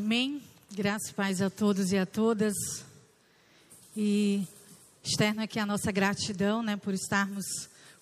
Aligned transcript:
Amém. 0.00 0.40
Graças 0.70 1.10
e 1.10 1.12
paz 1.12 1.42
a 1.42 1.50
todos 1.50 1.90
e 1.90 1.98
a 1.98 2.06
todas. 2.06 2.54
E 3.96 4.46
externo 5.02 5.42
aqui 5.42 5.58
a 5.58 5.66
nossa 5.66 5.90
gratidão, 5.90 6.62
né, 6.62 6.76
por 6.76 6.94
estarmos 6.94 7.44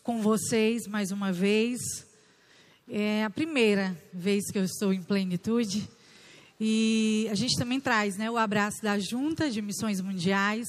com 0.02 0.20
vocês 0.20 0.86
mais 0.86 1.10
uma 1.10 1.32
vez. 1.32 1.80
É 2.86 3.24
a 3.24 3.30
primeira 3.30 3.96
vez 4.12 4.50
que 4.50 4.58
eu 4.58 4.64
estou 4.64 4.92
em 4.92 5.02
plenitude. 5.02 5.88
E 6.60 7.26
a 7.30 7.34
gente 7.34 7.56
também 7.56 7.80
traz, 7.80 8.18
né, 8.18 8.30
o 8.30 8.36
abraço 8.36 8.82
da 8.82 8.98
Junta 8.98 9.50
de 9.50 9.62
Missões 9.62 9.98
Mundiais, 10.02 10.66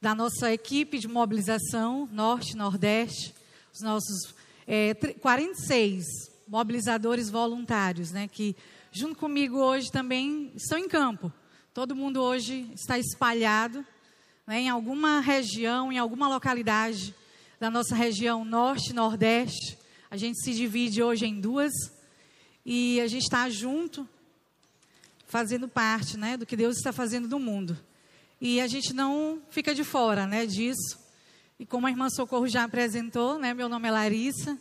da 0.00 0.14
nossa 0.14 0.50
equipe 0.50 0.98
de 0.98 1.06
mobilização 1.06 2.08
Norte, 2.10 2.56
Nordeste, 2.56 3.34
os 3.74 3.82
nossos 3.82 4.34
é, 4.66 4.94
46 4.94 6.02
mobilizadores 6.48 7.28
voluntários, 7.28 8.10
né, 8.10 8.26
que 8.26 8.56
junto 8.94 9.16
comigo 9.16 9.58
hoje 9.58 9.90
também 9.90 10.52
estão 10.54 10.78
em 10.78 10.88
campo. 10.88 11.32
Todo 11.74 11.96
mundo 11.96 12.22
hoje 12.22 12.70
está 12.72 12.96
espalhado 12.96 13.84
né, 14.46 14.60
em 14.60 14.68
alguma 14.68 15.18
região, 15.18 15.90
em 15.90 15.98
alguma 15.98 16.28
localidade 16.28 17.12
da 17.58 17.68
nossa 17.68 17.96
região 17.96 18.44
norte 18.44 18.92
nordeste. 18.92 19.76
A 20.08 20.16
gente 20.16 20.40
se 20.40 20.54
divide 20.54 21.02
hoje 21.02 21.26
em 21.26 21.40
duas 21.40 21.72
e 22.64 23.00
a 23.00 23.08
gente 23.08 23.24
está 23.24 23.50
junto, 23.50 24.08
fazendo 25.26 25.66
parte 25.66 26.16
né, 26.16 26.36
do 26.36 26.46
que 26.46 26.56
Deus 26.56 26.76
está 26.76 26.92
fazendo 26.92 27.26
no 27.26 27.40
mundo. 27.40 27.76
E 28.40 28.60
a 28.60 28.68
gente 28.68 28.92
não 28.92 29.42
fica 29.50 29.74
de 29.74 29.82
fora 29.82 30.24
né, 30.24 30.46
disso. 30.46 31.00
E 31.58 31.66
como 31.66 31.88
a 31.88 31.90
irmã 31.90 32.08
Socorro 32.10 32.46
já 32.46 32.62
apresentou, 32.62 33.40
né, 33.40 33.52
meu 33.54 33.68
nome 33.68 33.88
é 33.88 33.90
Larissa. 33.90 34.56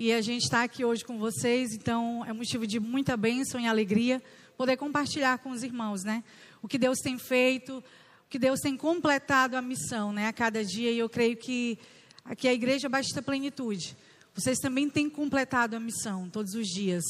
E 0.00 0.12
a 0.12 0.20
gente 0.20 0.44
está 0.44 0.62
aqui 0.62 0.84
hoje 0.84 1.04
com 1.04 1.18
vocês, 1.18 1.72
então 1.72 2.24
é 2.24 2.32
motivo 2.32 2.64
de 2.68 2.78
muita 2.78 3.16
bênção 3.16 3.60
e 3.60 3.66
alegria 3.66 4.22
poder 4.56 4.76
compartilhar 4.76 5.38
com 5.38 5.50
os 5.50 5.64
irmãos, 5.64 6.04
né? 6.04 6.22
O 6.62 6.68
que 6.68 6.78
Deus 6.78 7.00
tem 7.00 7.18
feito, 7.18 7.78
o 7.78 8.28
que 8.30 8.38
Deus 8.38 8.60
tem 8.60 8.76
completado 8.76 9.56
a 9.56 9.60
missão, 9.60 10.12
né? 10.12 10.28
A 10.28 10.32
cada 10.32 10.64
dia, 10.64 10.92
e 10.92 11.00
eu 11.00 11.08
creio 11.08 11.36
que 11.36 11.80
aqui 12.24 12.46
a 12.46 12.54
Igreja 12.54 12.88
Batista 12.88 13.20
Plenitude, 13.20 13.96
vocês 14.32 14.60
também 14.60 14.88
têm 14.88 15.10
completado 15.10 15.74
a 15.74 15.80
missão 15.80 16.30
todos 16.30 16.54
os 16.54 16.68
dias. 16.68 17.02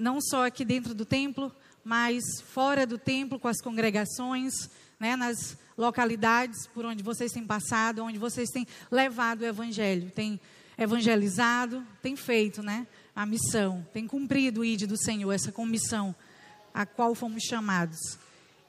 Não 0.00 0.20
só 0.20 0.44
aqui 0.44 0.64
dentro 0.64 0.94
do 0.94 1.04
templo, 1.04 1.54
mas 1.84 2.24
fora 2.52 2.84
do 2.84 2.98
templo, 2.98 3.38
com 3.38 3.46
as 3.46 3.60
congregações, 3.60 4.54
né? 4.98 5.14
Nas 5.14 5.56
localidades 5.76 6.66
por 6.74 6.84
onde 6.84 7.00
vocês 7.00 7.30
têm 7.30 7.46
passado, 7.46 8.02
onde 8.02 8.18
vocês 8.18 8.50
têm 8.50 8.66
levado 8.90 9.42
o 9.42 9.46
Evangelho. 9.46 10.10
Tem 10.10 10.40
evangelizado, 10.78 11.84
tem 12.00 12.14
feito, 12.14 12.62
né? 12.62 12.86
A 13.14 13.26
missão, 13.26 13.84
tem 13.92 14.06
cumprido 14.06 14.60
o 14.60 14.64
ID 14.64 14.86
do 14.86 14.96
Senhor, 14.96 15.32
essa 15.32 15.50
comissão 15.50 16.14
a 16.72 16.86
qual 16.86 17.14
fomos 17.14 17.42
chamados. 17.42 17.98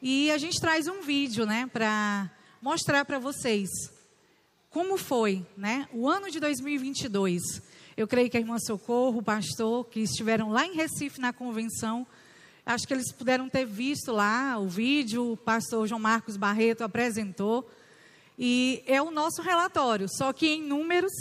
E 0.02 0.32
a 0.32 0.38
gente 0.40 0.60
traz 0.60 0.88
um 0.88 1.02
vídeo, 1.02 1.46
né, 1.46 1.70
para 1.72 2.32
mostrar 2.62 3.06
para 3.06 3.20
vocês 3.20 3.70
como 4.72 4.98
foi, 4.98 5.46
né, 5.56 5.88
o 5.94 6.08
ano 6.10 6.32
de 6.32 6.40
2022. 6.40 7.42
Eu 7.96 8.08
creio 8.08 8.30
que 8.30 8.38
a 8.38 8.40
irmã 8.40 8.58
Socorro, 8.58 9.20
o 9.20 9.24
pastor, 9.24 9.86
que 9.86 10.00
estiveram 10.00 10.50
lá 10.50 10.66
em 10.66 10.74
Recife 10.74 11.20
na 11.20 11.32
convenção, 11.32 12.08
acho 12.66 12.88
que 12.88 12.94
eles 12.94 13.12
puderam 13.12 13.50
ter 13.50 13.66
visto 13.66 14.12
lá 14.12 14.58
o 14.58 14.68
vídeo, 14.68 15.34
o 15.34 15.38
pastor 15.38 15.86
João 15.86 16.00
Marcos 16.00 16.38
Barreto 16.38 16.84
apresentou. 16.84 17.70
E 18.38 18.84
é 18.88 19.02
o 19.02 19.12
nosso 19.12 19.42
relatório, 19.42 20.08
só 20.08 20.32
que 20.32 20.48
em 20.48 20.64
números 20.64 21.12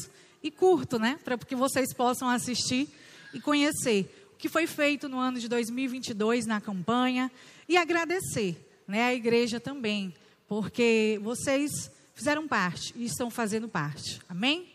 e 0.42 0.50
curto, 0.50 0.98
né? 0.98 1.19
Para 1.25 1.36
que 1.39 1.55
vocês 1.55 1.92
possam 1.92 2.28
assistir 2.28 2.89
e 3.33 3.41
conhecer 3.41 4.31
o 4.34 4.36
que 4.36 4.48
foi 4.48 4.67
feito 4.67 5.08
no 5.08 5.19
ano 5.19 5.39
de 5.39 5.48
2022 5.48 6.47
na 6.47 6.61
campanha 6.61 7.31
e 7.69 7.77
agradecer, 7.77 8.56
né? 8.86 9.05
A 9.05 9.14
igreja 9.14 9.59
também, 9.59 10.14
porque 10.47 11.19
vocês 11.22 11.91
fizeram 12.14 12.48
parte 12.48 12.92
e 12.97 13.05
estão 13.05 13.31
fazendo 13.31 13.69
parte. 13.69 14.20
Amém? 14.28 14.69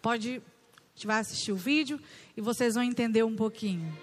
Pode, 0.00 0.42
a 0.74 0.94
gente 0.94 1.06
vai 1.06 1.20
assistir 1.20 1.52
o 1.52 1.56
vídeo 1.56 2.00
e 2.36 2.40
vocês 2.40 2.74
vão 2.74 2.82
entender 2.82 3.22
um 3.22 3.36
pouquinho. 3.36 3.96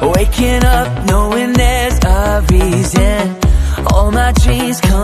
Waking 0.00 0.64
up 0.64 1.06
knowing 1.06 1.52
there's 1.54 1.98
a 2.04 2.44
reason. 2.50 3.36
All 3.92 4.10
my 4.12 4.32
dreams 4.32 4.80
come 4.80 4.97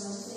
começar 0.00 0.29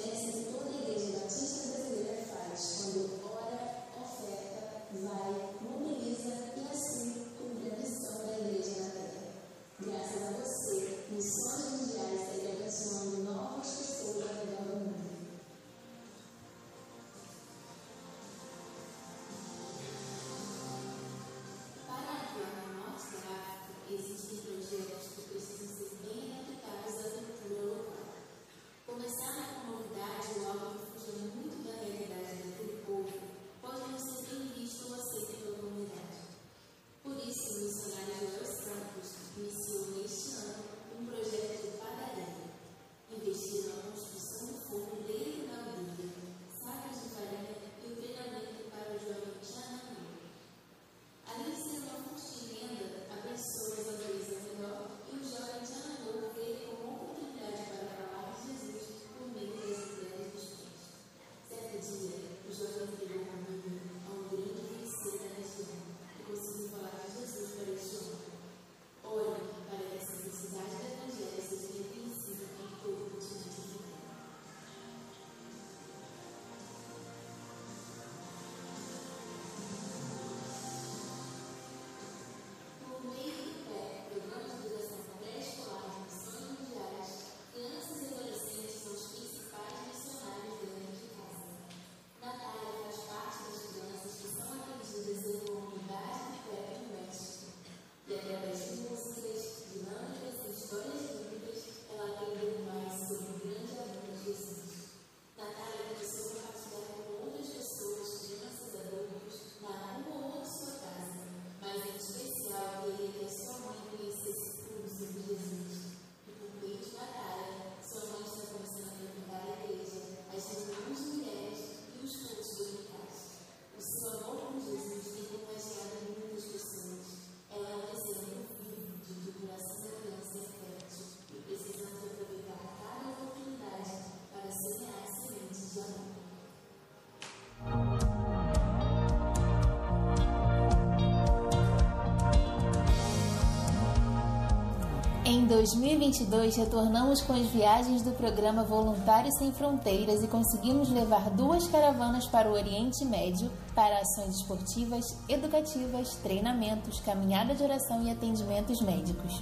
2022, 145.41 146.56
retornamos 146.58 147.22
com 147.22 147.34
as 147.34 147.47
viagens 147.47 148.03
do 148.03 148.12
programa 148.12 148.64
Voluntários 148.64 149.35
Sem 149.40 149.52
Fronteiras 149.52 150.24
e 150.24 150.28
conseguimos 150.28 150.90
levar 150.90 151.30
duas 151.32 151.68
caravanas 151.68 152.28
para 152.28 152.47
o 152.47 152.53
Oriente 152.53 153.03
Médio 153.03 153.50
para 153.74 154.00
ações 154.00 154.35
esportivas, 154.35 155.03
educativas, 155.28 156.16
treinamentos, 156.22 157.00
caminhada 157.00 157.56
de 157.56 157.64
oração 157.64 158.03
e 158.03 158.12
atendimentos 158.12 158.80
médicos. 158.82 159.41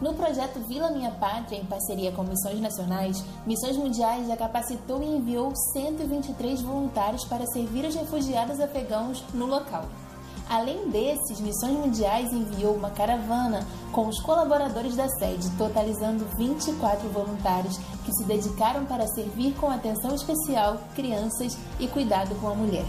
No 0.00 0.14
projeto 0.14 0.60
Vila 0.68 0.90
Minha 0.90 1.10
Pátria, 1.10 1.58
em 1.58 1.64
parceria 1.64 2.12
com 2.12 2.22
Missões 2.22 2.60
Nacionais, 2.60 3.24
Missões 3.44 3.76
Mundiais 3.76 4.28
já 4.28 4.36
capacitou 4.36 5.02
e 5.02 5.16
enviou 5.16 5.52
123 5.72 6.62
voluntários 6.62 7.24
para 7.24 7.46
servir 7.46 7.84
os 7.84 7.94
refugiados 7.94 8.60
afegãos 8.60 9.24
no 9.34 9.46
local. 9.46 9.86
Além 10.48 10.88
desses, 10.90 11.40
Missões 11.40 11.72
Mundiais 11.72 12.32
enviou 12.32 12.74
uma 12.74 12.90
caravana 12.90 13.66
com 13.90 14.06
os 14.06 14.20
colaboradores 14.22 14.94
da 14.94 15.08
sede, 15.08 15.50
totalizando 15.58 16.24
24 16.36 17.08
voluntários 17.08 17.76
que 18.04 18.12
se 18.12 18.24
dedicaram 18.24 18.84
para 18.84 19.08
servir 19.08 19.54
com 19.54 19.68
atenção 19.68 20.14
especial 20.14 20.78
crianças 20.94 21.58
e 21.80 21.88
cuidado 21.88 22.34
com 22.40 22.48
a 22.48 22.54
mulher. 22.54 22.86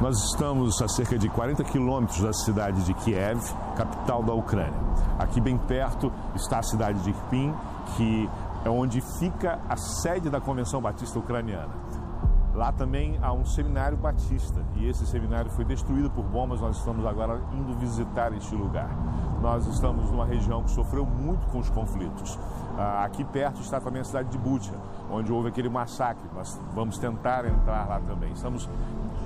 Nós 0.00 0.16
estamos 0.24 0.80
a 0.82 0.88
cerca 0.88 1.18
de 1.18 1.28
40 1.28 1.62
quilômetros 1.62 2.22
da 2.22 2.32
cidade 2.32 2.82
de 2.84 2.94
Kiev, 2.94 3.38
capital 3.76 4.22
da 4.22 4.32
Ucrânia. 4.32 4.80
Aqui 5.18 5.40
bem 5.40 5.58
perto 5.58 6.10
está 6.34 6.58
a 6.58 6.62
cidade 6.62 6.98
de 7.00 7.10
Irpin, 7.10 7.54
que 7.96 8.28
é 8.64 8.68
onde 8.68 9.00
fica 9.00 9.58
a 9.68 9.76
sede 9.76 10.28
da 10.28 10.40
Convenção 10.40 10.80
Batista 10.80 11.18
Ucraniana. 11.18 11.74
Lá 12.54 12.72
também 12.72 13.18
há 13.22 13.32
um 13.32 13.44
seminário 13.44 13.96
batista 13.96 14.60
e 14.74 14.86
esse 14.88 15.06
seminário 15.06 15.50
foi 15.50 15.64
destruído 15.64 16.10
por 16.10 16.24
bombas. 16.24 16.60
Nós 16.60 16.76
estamos 16.76 17.06
agora 17.06 17.40
indo 17.52 17.72
visitar 17.78 18.32
este 18.32 18.54
lugar. 18.54 18.90
Nós 19.40 19.66
estamos 19.66 20.10
numa 20.10 20.26
região 20.26 20.62
que 20.64 20.70
sofreu 20.70 21.06
muito 21.06 21.46
com 21.46 21.58
os 21.60 21.70
conflitos. 21.70 22.38
Ah, 22.76 23.04
aqui 23.04 23.24
perto 23.24 23.60
está 23.60 23.80
também 23.80 24.02
a 24.02 24.04
cidade 24.04 24.28
de 24.30 24.38
Bucha, 24.38 24.74
onde 25.10 25.32
houve 25.32 25.48
aquele 25.48 25.68
massacre. 25.68 26.28
Nós 26.34 26.60
vamos 26.74 26.98
tentar 26.98 27.44
entrar 27.46 27.88
lá 27.88 28.00
também. 28.00 28.32
Estamos 28.32 28.68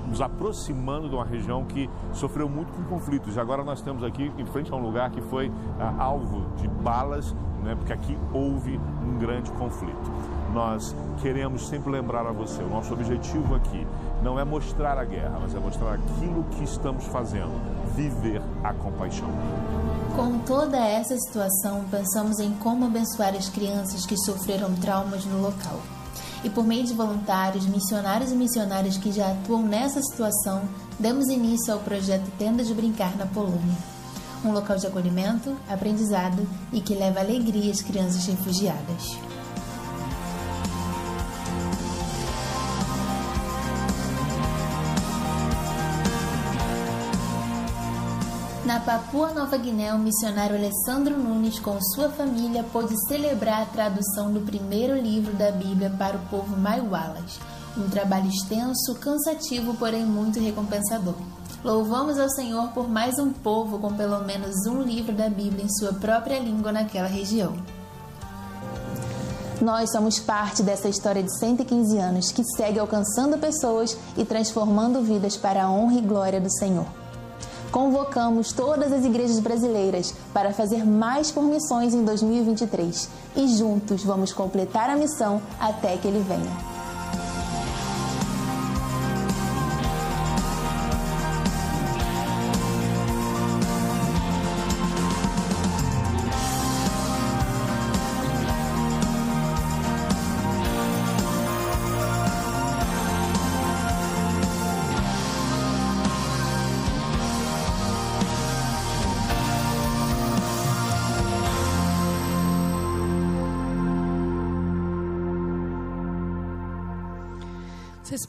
nos 0.07 0.21
aproximando 0.21 1.09
de 1.09 1.15
uma 1.15 1.25
região 1.25 1.65
que 1.65 1.89
sofreu 2.13 2.47
muito 2.47 2.71
com 2.73 2.83
conflitos. 2.83 3.35
E 3.35 3.39
agora 3.39 3.63
nós 3.63 3.79
estamos 3.79 4.03
aqui 4.03 4.31
em 4.37 4.45
frente 4.45 4.71
a 4.71 4.75
um 4.75 4.81
lugar 4.81 5.09
que 5.09 5.21
foi 5.21 5.51
ah, 5.79 5.93
alvo 5.97 6.45
de 6.57 6.67
balas 6.67 7.35
né? 7.65 7.75
porque 7.75 7.91
aqui 7.91 8.17
houve 8.31 8.79
um 9.03 9.17
grande 9.17 9.51
conflito. 9.51 10.11
Nós 10.53 10.95
queremos 11.21 11.67
sempre 11.67 11.91
lembrar 11.91 12.25
a 12.25 12.31
você: 12.31 12.61
o 12.61 12.69
nosso 12.69 12.93
objetivo 12.93 13.55
aqui 13.55 13.85
não 14.23 14.39
é 14.39 14.45
mostrar 14.45 14.97
a 14.97 15.03
guerra, 15.03 15.39
mas 15.41 15.53
é 15.53 15.59
mostrar 15.59 15.95
aquilo 15.95 16.45
que 16.51 16.63
estamos 16.63 17.05
fazendo 17.05 17.51
viver 17.95 18.41
a 18.63 18.73
compaixão. 18.73 19.27
Com 20.15 20.39
toda 20.39 20.77
essa 20.77 21.17
situação, 21.17 21.83
pensamos 21.91 22.39
em 22.39 22.53
como 22.53 22.85
abençoar 22.85 23.35
as 23.35 23.49
crianças 23.49 24.05
que 24.05 24.15
sofreram 24.17 24.73
traumas 24.75 25.25
no 25.25 25.41
local. 25.41 25.79
E 26.45 26.49
por 26.49 26.65
meio 26.65 26.85
de 26.85 26.93
voluntários, 26.93 27.65
missionários 27.65 28.31
e 28.31 28.35
missionárias 28.35 28.97
que 28.97 29.11
já 29.11 29.31
atuam 29.31 29.63
nessa 29.63 30.01
situação, 30.01 30.61
demos 30.97 31.27
início 31.27 31.73
ao 31.73 31.79
projeto 31.79 32.31
Tenda 32.37 32.63
de 32.63 32.73
Brincar 32.73 33.17
na 33.17 33.25
Polônia 33.25 33.75
um 34.45 34.51
local 34.51 34.77
de 34.77 34.85
acolhimento, 34.85 35.57
aprendizado 35.67 36.47
e 36.71 36.79
que 36.79 36.93
leva 36.93 37.19
alegria 37.19 37.71
às 37.71 37.81
crianças 37.81 38.25
refugiadas. 38.27 39.17
Na 48.75 48.81
Papua 48.81 49.31
Nova 49.31 49.55
Guiné, 49.55 49.93
o 49.93 49.97
missionário 49.97 50.57
Alessandro 50.57 51.17
Nunes, 51.17 51.57
com 51.59 51.81
sua 51.81 52.09
família, 52.09 52.61
pôde 52.61 52.93
celebrar 53.07 53.61
a 53.61 53.65
tradução 53.67 54.33
do 54.33 54.41
primeiro 54.41 54.99
livro 55.01 55.31
da 55.33 55.49
Bíblia 55.49 55.89
para 55.97 56.17
o 56.17 56.25
povo 56.25 56.57
Maiwalas. 56.57 57.39
Um 57.77 57.87
trabalho 57.89 58.27
extenso, 58.27 58.93
cansativo, 58.95 59.75
porém 59.75 60.05
muito 60.05 60.41
recompensador. 60.41 61.15
Louvamos 61.63 62.19
ao 62.19 62.29
Senhor 62.31 62.67
por 62.71 62.89
mais 62.89 63.17
um 63.17 63.31
povo 63.31 63.79
com 63.79 63.93
pelo 63.93 64.19
menos 64.25 64.67
um 64.67 64.81
livro 64.81 65.15
da 65.15 65.29
Bíblia 65.29 65.63
em 65.63 65.69
sua 65.69 65.93
própria 65.93 66.37
língua 66.37 66.73
naquela 66.73 67.07
região. 67.07 67.55
Nós 69.61 69.89
somos 69.89 70.19
parte 70.19 70.61
dessa 70.61 70.89
história 70.89 71.23
de 71.23 71.33
115 71.39 71.97
anos 71.97 72.29
que 72.29 72.43
segue 72.43 72.77
alcançando 72.77 73.37
pessoas 73.37 73.97
e 74.17 74.25
transformando 74.25 75.01
vidas 75.01 75.37
para 75.37 75.63
a 75.63 75.71
honra 75.71 75.95
e 75.95 76.01
glória 76.01 76.41
do 76.41 76.51
Senhor. 76.51 77.04
Convocamos 77.75 78.53
todas 78.53 78.93
as 78.93 79.03
igrejas 79.03 79.37
brasileiras 79.37 80.15
para 80.33 80.53
fazer 80.53 80.85
mais 80.85 81.29
por 81.29 81.43
missões 81.43 81.93
em 81.93 82.05
2023 82.05 83.09
e 83.35 83.49
juntos 83.49 84.01
vamos 84.01 84.31
completar 84.31 84.89
a 84.89 84.95
missão 84.95 85.41
até 85.59 85.97
que 85.97 86.07
ele 86.07 86.23
venha. 86.25 86.74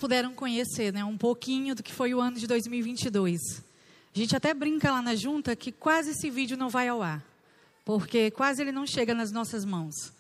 Puderam 0.06 0.32
conhecer 0.32 0.92
né, 0.92 1.04
um 1.04 1.18
pouquinho 1.18 1.75
do 1.75 1.82
que 1.82 1.92
foi 1.92 2.14
o 2.14 2.20
ano 2.20 2.38
de 2.38 2.46
2022. 2.46 3.40
A 4.14 4.16
gente 4.16 4.36
até 4.36 4.54
brinca 4.54 4.92
lá 4.92 5.02
na 5.02 5.16
junta 5.16 5.56
que 5.56 5.72
quase 5.72 6.12
esse 6.12 6.30
vídeo 6.30 6.56
não 6.56 6.68
vai 6.68 6.86
ao 6.86 7.02
ar, 7.02 7.26
porque 7.84 8.30
quase 8.30 8.62
ele 8.62 8.70
não 8.70 8.86
chega 8.86 9.12
nas 9.12 9.32
nossas 9.32 9.64
mãos. 9.64 10.12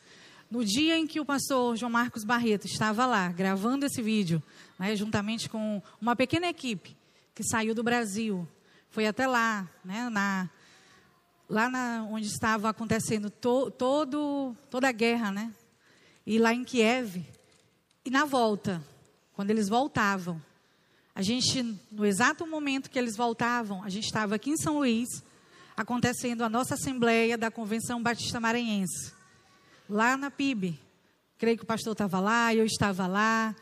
No 0.50 0.64
dia 0.64 0.98
em 0.98 1.06
que 1.06 1.20
o 1.20 1.24
pastor 1.24 1.76
João 1.76 1.88
Marcos 1.88 2.24
Barreto 2.24 2.66
estava 2.66 3.06
lá 3.06 3.28
gravando 3.28 3.86
esse 3.86 4.02
vídeo, 4.02 4.42
né, 4.76 4.96
juntamente 4.96 5.48
com 5.48 5.80
uma 6.00 6.16
pequena 6.16 6.48
equipe 6.48 6.96
que 7.32 7.44
saiu 7.44 7.72
do 7.72 7.84
Brasil, 7.84 8.44
foi 8.90 9.06
até 9.06 9.24
lá, 9.28 9.70
né, 9.84 10.08
na, 10.08 10.50
lá 11.48 11.70
na, 11.70 12.08
onde 12.10 12.26
estava 12.26 12.70
acontecendo 12.70 13.30
to, 13.30 13.70
todo, 13.70 14.52
toda 14.68 14.88
a 14.88 14.92
guerra, 14.92 15.30
né, 15.30 15.54
e 16.26 16.40
lá 16.40 16.52
em 16.52 16.64
Kiev, 16.64 17.24
e 18.04 18.10
na 18.10 18.24
volta, 18.24 18.82
quando 19.36 19.50
eles 19.50 19.68
voltavam. 19.68 20.42
A 21.14 21.20
gente, 21.20 21.62
no 21.92 22.06
exato 22.06 22.46
momento 22.46 22.90
que 22.90 22.98
eles 22.98 23.16
voltavam, 23.16 23.84
a 23.84 23.90
gente 23.90 24.06
estava 24.06 24.34
aqui 24.34 24.50
em 24.50 24.56
São 24.56 24.78
Luís, 24.78 25.08
acontecendo 25.76 26.42
a 26.42 26.48
nossa 26.48 26.74
assembleia 26.74 27.36
da 27.36 27.50
Convenção 27.50 28.02
Batista 28.02 28.40
Maranhense, 28.40 29.12
lá 29.88 30.16
na 30.16 30.30
PIB. 30.30 30.80
Creio 31.36 31.58
que 31.58 31.64
o 31.64 31.66
pastor 31.66 31.92
estava 31.92 32.18
lá, 32.18 32.54
eu 32.54 32.64
estava 32.64 33.06
lá. 33.06 33.54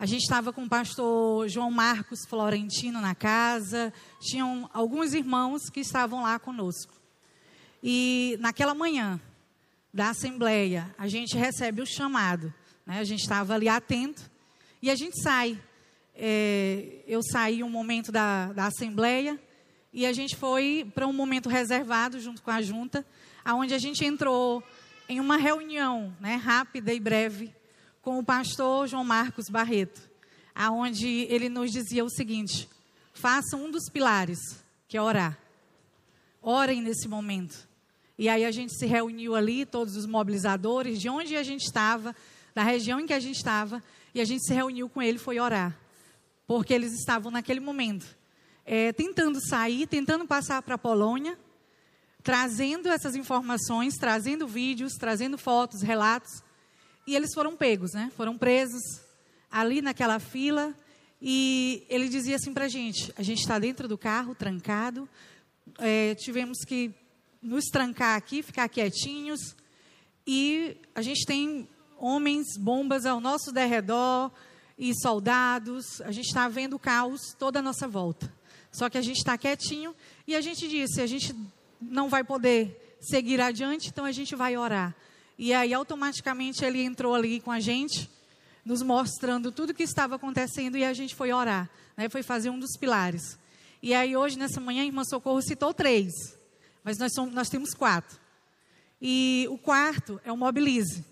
A 0.00 0.04
gente 0.04 0.22
estava 0.22 0.52
com 0.52 0.64
o 0.64 0.68
pastor 0.68 1.48
João 1.48 1.70
Marcos 1.70 2.26
Florentino 2.28 3.00
na 3.00 3.14
casa. 3.14 3.92
Tinham 4.20 4.68
alguns 4.72 5.14
irmãos 5.14 5.70
que 5.70 5.78
estavam 5.78 6.22
lá 6.22 6.40
conosco. 6.40 6.92
E 7.80 8.36
naquela 8.40 8.74
manhã 8.74 9.20
da 9.94 10.10
assembleia, 10.10 10.92
a 10.98 11.06
gente 11.06 11.36
recebe 11.36 11.82
o 11.82 11.86
chamado. 11.86 12.52
Né? 12.84 12.98
A 12.98 13.04
gente 13.04 13.20
estava 13.20 13.54
ali 13.54 13.68
atento 13.68 14.29
e 14.82 14.90
a 14.90 14.94
gente 14.94 15.20
sai. 15.22 15.60
É, 16.14 17.02
eu 17.06 17.22
saí 17.22 17.62
um 17.62 17.70
momento 17.70 18.10
da, 18.10 18.52
da 18.52 18.66
Assembleia 18.66 19.40
e 19.92 20.06
a 20.06 20.12
gente 20.12 20.36
foi 20.36 20.90
para 20.94 21.06
um 21.06 21.12
momento 21.12 21.48
reservado 21.48 22.20
junto 22.20 22.42
com 22.42 22.50
a 22.50 22.60
junta, 22.62 23.04
aonde 23.44 23.74
a 23.74 23.78
gente 23.78 24.04
entrou 24.04 24.62
em 25.08 25.18
uma 25.18 25.36
reunião 25.36 26.14
né, 26.20 26.36
rápida 26.36 26.92
e 26.92 27.00
breve 27.00 27.52
com 28.00 28.18
o 28.18 28.24
pastor 28.24 28.86
João 28.86 29.04
Marcos 29.04 29.48
Barreto, 29.48 30.00
aonde 30.54 31.26
ele 31.28 31.48
nos 31.48 31.72
dizia 31.72 32.04
o 32.04 32.10
seguinte: 32.10 32.68
façam 33.12 33.64
um 33.64 33.70
dos 33.70 33.88
pilares, 33.90 34.38
que 34.88 34.96
é 34.96 35.02
orar. 35.02 35.38
Orem 36.42 36.80
nesse 36.80 37.06
momento. 37.06 37.68
E 38.18 38.28
aí 38.28 38.44
a 38.44 38.50
gente 38.50 38.74
se 38.76 38.86
reuniu 38.86 39.34
ali, 39.34 39.64
todos 39.64 39.96
os 39.96 40.06
mobilizadores, 40.06 41.00
de 41.00 41.08
onde 41.08 41.36
a 41.36 41.42
gente 41.42 41.64
estava, 41.64 42.14
da 42.54 42.62
região 42.62 43.00
em 43.00 43.06
que 43.06 43.12
a 43.12 43.20
gente 43.20 43.36
estava, 43.36 43.82
e 44.14 44.20
a 44.20 44.24
gente 44.24 44.44
se 44.44 44.52
reuniu 44.52 44.88
com 44.88 45.00
ele 45.00 45.18
foi 45.18 45.38
orar. 45.38 45.78
Porque 46.46 46.74
eles 46.74 46.92
estavam 46.92 47.30
naquele 47.30 47.60
momento 47.60 48.06
é, 48.64 48.92
tentando 48.92 49.40
sair, 49.44 49.86
tentando 49.86 50.26
passar 50.26 50.62
para 50.62 50.74
a 50.74 50.78
Polônia, 50.78 51.38
trazendo 52.22 52.88
essas 52.88 53.16
informações, 53.16 53.94
trazendo 53.96 54.46
vídeos, 54.46 54.94
trazendo 54.94 55.38
fotos, 55.38 55.82
relatos. 55.82 56.42
E 57.06 57.16
eles 57.16 57.34
foram 57.34 57.56
pegos, 57.56 57.92
né? 57.92 58.12
Foram 58.16 58.36
presos 58.36 58.80
ali 59.50 59.82
naquela 59.82 60.18
fila. 60.18 60.74
E 61.20 61.84
ele 61.88 62.08
dizia 62.08 62.36
assim 62.36 62.52
para 62.52 62.66
a 62.66 62.68
gente: 62.68 63.12
a 63.16 63.22
gente 63.22 63.40
está 63.40 63.58
dentro 63.58 63.88
do 63.88 63.98
carro, 63.98 64.34
trancado, 64.34 65.08
é, 65.78 66.14
tivemos 66.14 66.58
que 66.66 66.94
nos 67.42 67.64
trancar 67.66 68.16
aqui, 68.16 68.42
ficar 68.42 68.68
quietinhos, 68.68 69.56
e 70.26 70.76
a 70.94 71.02
gente 71.02 71.24
tem 71.26 71.68
homens, 72.00 72.56
bombas 72.56 73.04
ao 73.06 73.20
nosso 73.20 73.52
derredor 73.52 74.30
e 74.78 74.92
soldados, 74.94 76.00
a 76.00 76.10
gente 76.10 76.26
está 76.26 76.48
vendo 76.48 76.78
caos 76.78 77.34
toda 77.38 77.58
a 77.58 77.62
nossa 77.62 77.86
volta. 77.86 78.32
Só 78.72 78.88
que 78.88 78.96
a 78.96 79.02
gente 79.02 79.18
está 79.18 79.36
quietinho 79.36 79.94
e 80.26 80.34
a 80.34 80.40
gente 80.40 80.66
disse: 80.68 81.00
a 81.00 81.06
gente 81.06 81.34
não 81.80 82.08
vai 82.08 82.24
poder 82.24 82.96
seguir 83.00 83.40
adiante, 83.40 83.88
então 83.88 84.04
a 84.04 84.12
gente 84.12 84.34
vai 84.34 84.56
orar. 84.56 84.94
E 85.38 85.52
aí, 85.52 85.72
automaticamente, 85.72 86.64
ele 86.64 86.82
entrou 86.82 87.14
ali 87.14 87.40
com 87.40 87.50
a 87.50 87.60
gente, 87.60 88.10
nos 88.64 88.82
mostrando 88.82 89.50
tudo 89.50 89.70
o 89.70 89.74
que 89.74 89.82
estava 89.82 90.16
acontecendo 90.16 90.76
e 90.76 90.84
a 90.84 90.92
gente 90.92 91.14
foi 91.14 91.32
orar, 91.32 91.68
né? 91.96 92.08
foi 92.08 92.22
fazer 92.22 92.50
um 92.50 92.58
dos 92.58 92.76
pilares. 92.76 93.38
E 93.82 93.94
aí, 93.94 94.16
hoje, 94.16 94.38
nessa 94.38 94.60
manhã, 94.60 94.82
a 94.82 94.86
irmã 94.86 95.02
Socorro 95.02 95.40
citou 95.40 95.72
três, 95.72 96.12
mas 96.84 96.98
nós, 96.98 97.12
somos, 97.14 97.34
nós 97.34 97.48
temos 97.48 97.72
quatro. 97.72 98.20
E 99.00 99.46
o 99.50 99.56
quarto 99.56 100.20
é 100.24 100.30
o 100.30 100.36
Mobilize, 100.36 101.02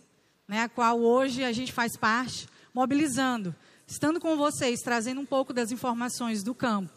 né? 0.49 0.63
a 0.63 0.69
qual 0.69 0.99
hoje 0.99 1.45
a 1.45 1.53
gente 1.53 1.73
faz 1.73 1.97
parte, 1.97 2.49
mobilizando, 2.73 3.55
estando 3.87 4.19
com 4.19 4.37
vocês, 4.37 4.81
trazendo 4.81 5.21
um 5.21 5.27
pouco 5.27 5.53
das 5.53 5.71
informações 5.71 6.43
do 6.43 6.55
campo. 6.55 6.91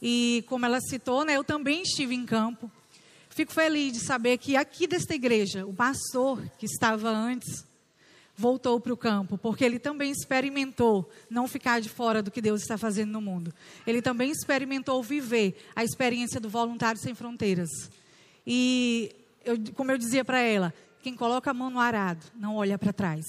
E 0.00 0.44
como 0.46 0.66
ela 0.66 0.80
citou, 0.80 1.24
né, 1.24 1.36
eu 1.36 1.42
também 1.42 1.82
estive 1.82 2.14
em 2.14 2.26
campo. 2.26 2.70
Fico 3.30 3.52
feliz 3.52 3.92
de 3.92 4.00
saber 4.00 4.38
que 4.38 4.56
aqui 4.56 4.86
desta 4.86 5.14
igreja, 5.14 5.66
o 5.66 5.72
pastor 5.72 6.42
que 6.58 6.66
estava 6.66 7.08
antes, 7.08 7.64
voltou 8.36 8.78
para 8.78 8.92
o 8.92 8.96
campo, 8.96 9.38
porque 9.38 9.64
ele 9.64 9.78
também 9.78 10.10
experimentou 10.10 11.10
não 11.30 11.48
ficar 11.48 11.80
de 11.80 11.88
fora 11.88 12.22
do 12.22 12.30
que 12.30 12.42
Deus 12.42 12.60
está 12.60 12.76
fazendo 12.76 13.12
no 13.12 13.20
mundo. 13.20 13.52
Ele 13.86 14.02
também 14.02 14.30
experimentou 14.30 15.02
viver 15.02 15.56
a 15.74 15.82
experiência 15.82 16.38
do 16.38 16.48
Voluntário 16.48 17.00
Sem 17.00 17.14
Fronteiras. 17.14 17.70
E, 18.46 19.14
eu, 19.44 19.56
como 19.74 19.90
eu 19.90 19.98
dizia 19.98 20.24
para 20.24 20.40
ela, 20.40 20.72
quem 21.06 21.14
coloca 21.14 21.52
a 21.52 21.54
mão 21.54 21.70
no 21.70 21.78
arado 21.78 22.26
não 22.34 22.56
olha 22.56 22.76
para 22.76 22.92
trás. 22.92 23.24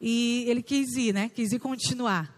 E 0.00 0.44
ele 0.48 0.60
quis 0.60 0.96
ir, 0.96 1.14
né? 1.14 1.28
Quis 1.28 1.52
ir 1.52 1.60
continuar. 1.60 2.34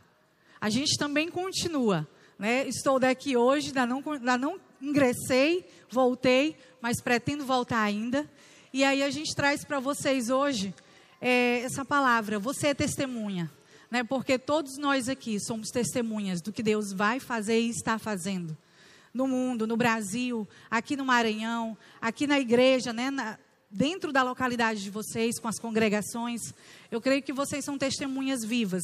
A 0.61 0.69
gente 0.69 0.99
também 0.99 1.31
continua. 1.31 2.07
Né? 2.39 2.69
Estou 2.69 3.01
daqui 3.01 3.39
hoje, 3.39 3.69
ainda 3.69 3.87
não, 3.87 4.03
ainda 4.07 4.37
não 4.37 4.61
ingressei, 4.83 5.67
voltei, 5.91 6.59
mas 6.79 7.01
pretendo 7.01 7.47
voltar 7.47 7.81
ainda. 7.81 8.31
E 8.71 8.85
aí 8.85 9.03
a 9.03 9.09
gente 9.09 9.35
traz 9.35 9.65
para 9.65 9.81
vocês 9.81 10.29
hoje 10.29 10.75
é, 11.23 11.61
essa 11.61 11.83
palavra. 11.83 12.39
Você 12.39 12.67
é 12.67 12.75
testemunha, 12.75 13.51
né? 13.91 14.05
Porque 14.05 14.39
todos 14.39 14.77
nós 14.77 15.09
aqui 15.09 15.41
somos 15.41 15.71
testemunhas 15.71 16.43
do 16.43 16.53
que 16.53 16.63
Deus 16.63 16.93
vai 16.93 17.19
fazer 17.19 17.59
e 17.59 17.71
está 17.71 17.99
fazendo 17.99 18.55
no 19.15 19.27
mundo, 19.27 19.67
no 19.67 19.75
Brasil, 19.75 20.47
aqui 20.71 20.97
no 20.97 21.07
Maranhão, 21.07 21.75
aqui 21.99 22.27
na 22.27 22.39
igreja, 22.39 22.93
né? 22.93 23.11
Na, 23.11 23.39
dentro 23.71 24.13
da 24.13 24.23
localidade 24.23 24.83
de 24.83 24.91
vocês, 24.91 25.39
com 25.39 25.49
as 25.49 25.59
congregações. 25.59 26.55
Eu 26.91 27.01
creio 27.01 27.23
que 27.23 27.33
vocês 27.33 27.65
são 27.65 27.77
testemunhas 27.77 28.45
vivas 28.45 28.83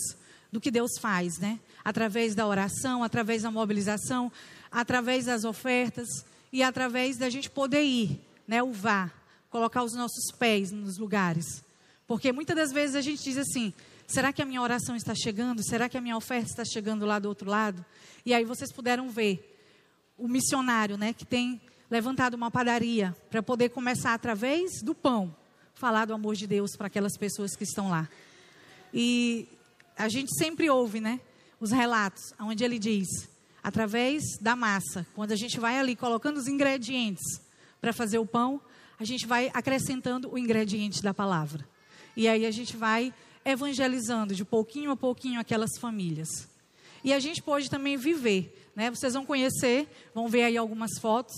do 0.53 0.61
que 0.61 0.71
Deus 0.71 0.99
faz, 1.01 1.39
né? 1.39 1.59
Através 1.85 2.35
da 2.35 2.47
oração, 2.47 3.03
através 3.03 3.43
da 3.43 3.51
mobilização, 3.51 4.31
através 4.71 5.27
das 5.27 5.45
ofertas 5.45 6.09
e 6.53 6.63
através 6.63 7.17
da 7.17 7.29
gente 7.29 7.51
poder 7.51 7.83
ir, 7.83 8.21
né, 8.47 8.63
o 8.63 8.73
vá, 8.73 9.11
colocar 9.51 9.83
os 9.83 9.95
nossos 9.95 10.31
pés 10.39 10.71
nos 10.71 10.99
lugares. 10.99 11.65
Porque 12.07 12.33
muitas 12.33 12.55
das 12.55 12.73
vezes 12.73 12.95
a 12.95 13.01
gente 13.01 13.23
diz 13.23 13.39
assim: 13.39 13.73
será 14.07 14.33
que 14.33 14.43
a 14.43 14.45
minha 14.45 14.63
oração 14.63 14.95
está 14.95 15.15
chegando? 15.15 15.63
Será 15.63 15.89
que 15.89 15.99
a 15.99 16.01
minha 16.01 16.17
oferta 16.17 16.51
está 16.51 16.65
chegando 16.65 17.05
lá 17.05 17.19
do 17.19 17.29
outro 17.29 17.51
lado? 17.51 17.85
E 18.25 18.33
aí 18.33 18.45
vocês 18.45 18.73
puderam 18.73 19.09
ver 19.11 19.51
o 20.17 20.29
missionário, 20.29 20.97
né, 20.97 21.13
que 21.13 21.25
tem 21.25 21.61
levantado 21.91 22.35
uma 22.35 22.51
padaria 22.51 23.17
para 23.31 23.43
poder 23.43 23.71
começar 23.71 24.15
através 24.15 24.83
do 24.83 24.95
pão 24.95 25.35
falar 25.75 26.05
do 26.07 26.15
amor 26.15 26.35
de 26.35 26.47
Deus 26.47 26.77
para 26.77 26.87
aquelas 26.87 27.17
pessoas 27.17 27.55
que 27.57 27.65
estão 27.65 27.91
lá. 27.91 28.09
E 28.93 29.49
a 29.97 30.09
gente 30.09 30.35
sempre 30.37 30.71
ouve, 30.71 31.01
né, 31.01 31.21
os 31.61 31.71
relatos 31.71 32.33
onde 32.41 32.65
ele 32.65 32.79
diz: 32.79 33.09
através 33.63 34.23
da 34.41 34.55
massa. 34.57 35.07
Quando 35.15 35.33
a 35.33 35.37
gente 35.37 35.59
vai 35.59 35.79
ali 35.79 35.97
colocando 35.97 36.37
os 36.39 36.47
ingredientes 36.47 37.41
para 37.81 37.93
fazer 37.93 38.19
o 38.19 38.27
pão, 38.27 38.61
a 38.99 39.05
gente 39.05 39.27
vai 39.27 39.51
acrescentando 39.53 40.33
o 40.33 40.39
ingrediente 40.39 41.03
da 41.03 41.13
palavra. 41.13 41.67
E 42.17 42.29
aí 42.29 42.47
a 42.47 42.51
gente 42.51 42.77
vai 42.77 43.13
evangelizando 43.45 44.35
de 44.35 44.45
pouquinho 44.45 44.91
a 44.91 44.97
pouquinho 44.97 45.41
aquelas 45.41 45.77
famílias. 45.79 46.49
E 47.03 47.13
a 47.13 47.19
gente 47.19 47.43
pode 47.43 47.69
também 47.69 47.97
viver, 47.97 48.71
né? 48.75 48.89
Vocês 48.91 49.13
vão 49.13 49.27
conhecer, 49.27 49.87
vão 50.15 50.29
ver 50.29 50.45
aí 50.45 50.57
algumas 50.57 50.99
fotos. 50.99 51.35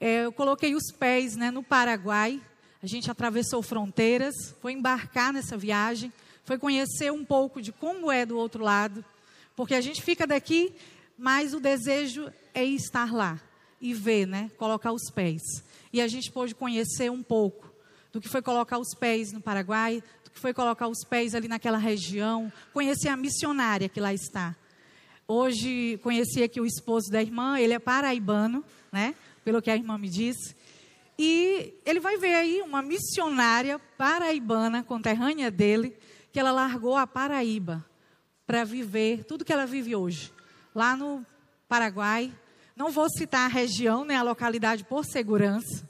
É, 0.00 0.24
eu 0.24 0.32
coloquei 0.32 0.74
os 0.74 0.90
pés 0.90 1.36
né, 1.36 1.50
no 1.50 1.62
Paraguai. 1.62 2.40
A 2.82 2.86
gente 2.86 3.10
atravessou 3.10 3.62
fronteiras, 3.62 4.34
foi 4.60 4.72
embarcar 4.72 5.32
nessa 5.32 5.56
viagem, 5.56 6.10
foi 6.44 6.58
conhecer 6.58 7.12
um 7.12 7.24
pouco 7.24 7.60
de 7.60 7.70
como 7.70 8.10
é 8.10 8.24
do 8.24 8.38
outro 8.38 8.64
lado, 8.64 9.04
porque 9.54 9.74
a 9.74 9.80
gente 9.80 10.00
fica 10.02 10.26
daqui 10.26 10.74
mas 11.20 11.52
o 11.52 11.60
desejo 11.60 12.32
é 12.54 12.64
estar 12.64 13.12
lá 13.12 13.38
e 13.78 13.92
ver, 13.92 14.26
né? 14.26 14.50
Colocar 14.56 14.90
os 14.90 15.10
pés. 15.10 15.42
E 15.92 16.00
a 16.00 16.08
gente 16.08 16.32
pôde 16.32 16.54
conhecer 16.54 17.10
um 17.10 17.22
pouco 17.22 17.70
do 18.10 18.22
que 18.22 18.28
foi 18.28 18.40
colocar 18.40 18.78
os 18.78 18.94
pés 18.94 19.30
no 19.30 19.40
Paraguai, 19.40 20.02
do 20.24 20.30
que 20.30 20.40
foi 20.40 20.54
colocar 20.54 20.88
os 20.88 21.04
pés 21.04 21.34
ali 21.34 21.46
naquela 21.46 21.76
região, 21.76 22.50
conhecer 22.72 23.08
a 23.08 23.16
missionária 23.18 23.86
que 23.86 24.00
lá 24.00 24.14
está. 24.14 24.56
Hoje 25.28 26.00
conheci 26.02 26.42
aqui 26.42 26.58
o 26.58 26.64
esposo 26.64 27.10
da 27.10 27.20
irmã, 27.20 27.60
ele 27.60 27.74
é 27.74 27.78
paraibano, 27.78 28.64
né? 28.90 29.14
Pelo 29.44 29.62
que 29.62 29.70
a 29.70 29.76
irmã 29.76 29.96
me 29.98 30.08
disse. 30.08 30.54
E 31.18 31.74
ele 31.84 32.00
vai 32.00 32.16
ver 32.16 32.34
aí 32.34 32.62
uma 32.62 32.80
missionária 32.80 33.78
paraibana, 33.98 34.82
conterrânea 34.82 35.50
dele, 35.50 35.96
que 36.32 36.40
ela 36.40 36.50
largou 36.50 36.96
a 36.96 37.06
Paraíba 37.06 37.84
para 38.46 38.64
viver 38.64 39.24
tudo 39.24 39.44
que 39.44 39.52
ela 39.52 39.66
vive 39.66 39.94
hoje 39.94 40.32
lá 40.74 40.96
no 40.96 41.24
Paraguai. 41.68 42.32
Não 42.74 42.90
vou 42.90 43.08
citar 43.10 43.42
a 43.42 43.52
região, 43.52 44.04
né, 44.04 44.16
a 44.16 44.22
localidade 44.22 44.84
por 44.84 45.04
segurança 45.04 45.88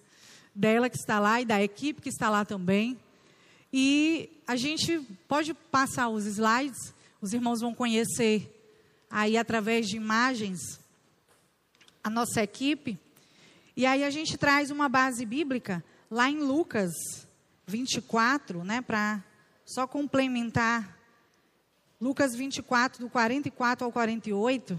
dela 0.54 0.90
que 0.90 0.97
está 0.97 1.21
lá 1.21 1.40
e 1.40 1.45
da 1.45 1.62
equipe 1.62 2.02
que 2.02 2.09
está 2.09 2.28
lá 2.28 2.45
também. 2.45 2.99
E 3.73 4.28
a 4.47 4.57
gente 4.57 4.99
pode 5.28 5.54
passar 5.54 6.09
os 6.09 6.26
slides, 6.26 6.92
os 7.21 7.33
irmãos 7.33 7.61
vão 7.61 7.73
conhecer 7.73 8.50
aí 9.09 9.37
através 9.37 9.87
de 9.87 9.97
imagens 9.97 10.80
a 12.02 12.11
nossa 12.11 12.42
equipe. 12.42 12.99
E 13.80 13.87
aí 13.87 14.04
a 14.04 14.10
gente 14.10 14.37
traz 14.37 14.70
uma 14.70 14.90
base 14.90 15.25
bíblica 15.25 15.82
lá 16.10 16.28
em 16.28 16.40
Lucas 16.40 16.92
24, 17.66 18.62
né, 18.62 18.82
para 18.82 19.25
só 19.64 19.87
complementar 19.87 20.99
Lucas 21.99 22.34
24, 22.37 23.00
do 23.02 23.08
44 23.08 23.87
ao 23.87 23.90
48, 23.90 24.78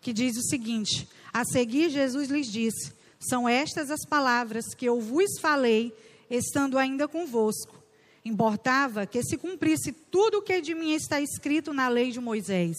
que 0.00 0.12
diz 0.12 0.36
o 0.36 0.42
seguinte: 0.42 1.08
A 1.32 1.44
seguir, 1.44 1.90
Jesus 1.90 2.28
lhes 2.28 2.50
disse: 2.50 2.92
São 3.20 3.48
estas 3.48 3.88
as 3.88 4.04
palavras 4.04 4.74
que 4.74 4.86
eu 4.86 5.00
vos 5.00 5.38
falei, 5.40 5.96
estando 6.28 6.76
ainda 6.76 7.06
convosco. 7.06 7.80
Importava 8.24 9.06
que 9.06 9.22
se 9.22 9.38
cumprisse 9.38 9.92
tudo 9.92 10.38
o 10.38 10.42
que 10.42 10.60
de 10.60 10.74
mim 10.74 10.90
está 10.90 11.20
escrito 11.20 11.72
na 11.72 11.86
lei 11.86 12.10
de 12.10 12.18
Moisés, 12.18 12.76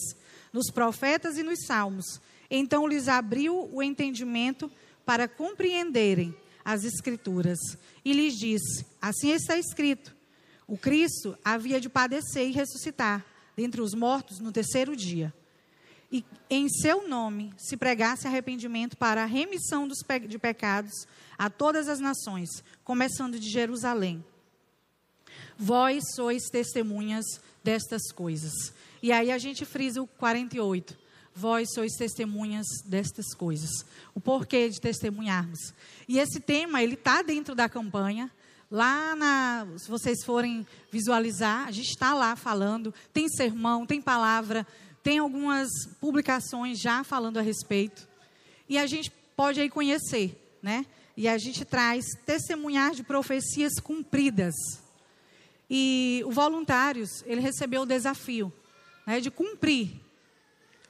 nos 0.51 0.70
profetas 0.70 1.38
e 1.38 1.44
nos 1.44 1.66
salmos. 1.66 2.20
Então 2.50 2.86
lhes 2.86 3.08
abriu 3.08 3.70
o 3.72 3.82
entendimento 3.82 4.70
para 5.05 5.27
compreenderem 5.27 6.36
as 6.63 6.84
Escrituras. 6.84 7.60
E 8.03 8.13
lhes 8.13 8.38
disse: 8.38 8.86
Assim 9.01 9.31
está 9.31 9.58
escrito: 9.58 10.15
O 10.67 10.77
Cristo 10.77 11.38
havia 11.43 11.79
de 11.79 11.89
padecer 11.89 12.48
e 12.48 12.51
ressuscitar 12.51 13.25
dentre 13.55 13.81
os 13.81 13.93
mortos 13.93 14.39
no 14.39 14.51
terceiro 14.51 14.96
dia. 14.96 15.34
E 16.12 16.25
em 16.50 16.67
seu 16.67 17.08
nome 17.08 17.53
se 17.58 17.77
pregasse 17.77 18.27
arrependimento 18.27 18.98
para 18.98 19.24
a 19.24 19.25
remissão 19.25 19.88
dos 19.88 20.03
pe 20.03 20.20
de 20.20 20.38
pecados 20.38 21.08
a 21.38 21.50
todas 21.50 21.88
as 21.88 22.00
nações, 22.00 22.50
começando 22.84 23.39
de 23.39 23.50
Jerusalém. 23.50 24.24
Vós 25.58 26.03
sois 26.15 26.43
testemunhas 26.51 27.25
destas 27.63 28.12
coisas. 28.12 28.51
E 29.01 29.12
aí 29.12 29.31
a 29.31 29.38
gente 29.38 29.63
frisa 29.63 30.01
o 30.01 30.08
48. 30.08 30.98
Vós 31.34 31.74
sois 31.74 31.94
testemunhas 31.94 32.66
destas 32.86 33.34
coisas. 33.34 33.70
O 34.14 34.20
porquê 34.20 34.70
de 34.70 34.82
testemunharmos. 34.82 35.74
E 36.08 36.20
esse 36.20 36.40
tema, 36.40 36.84
ele 36.84 36.96
está 36.96 37.22
dentro 37.22 37.56
da 37.56 37.70
campanha. 37.70 38.30
Lá 38.70 39.16
na, 39.16 39.68
se 39.78 39.90
vocês 39.90 40.24
forem 40.24 40.66
visualizar, 40.92 41.68
a 41.68 41.72
gente 41.72 41.90
está 41.90 42.14
lá 42.14 42.36
falando, 42.36 42.94
tem 43.12 43.28
sermão, 43.28 43.86
tem 43.86 44.02
palavra, 44.02 44.66
tem 45.04 45.20
algumas 45.20 45.70
publicações 46.00 46.80
já 46.80 47.04
falando 47.04 47.38
a 47.38 47.42
respeito. 47.42 48.08
E 48.70 48.78
a 48.78 48.86
gente 48.86 49.12
pode 49.36 49.60
aí 49.60 49.70
conhecer, 49.70 50.58
né? 50.62 50.86
E 51.18 51.28
a 51.28 51.38
gente 51.38 51.66
traz 51.66 52.06
testemunhar 52.26 52.92
de 52.92 53.04
profecias 53.04 53.74
cumpridas. 53.82 54.56
E 55.70 56.22
o 56.26 56.32
Voluntários, 56.32 57.10
ele 57.26 57.42
recebeu 57.42 57.84
o 57.84 57.86
desafio 57.86 58.52
né, 59.06 59.20
de 59.20 59.32
cumprir 59.32 60.00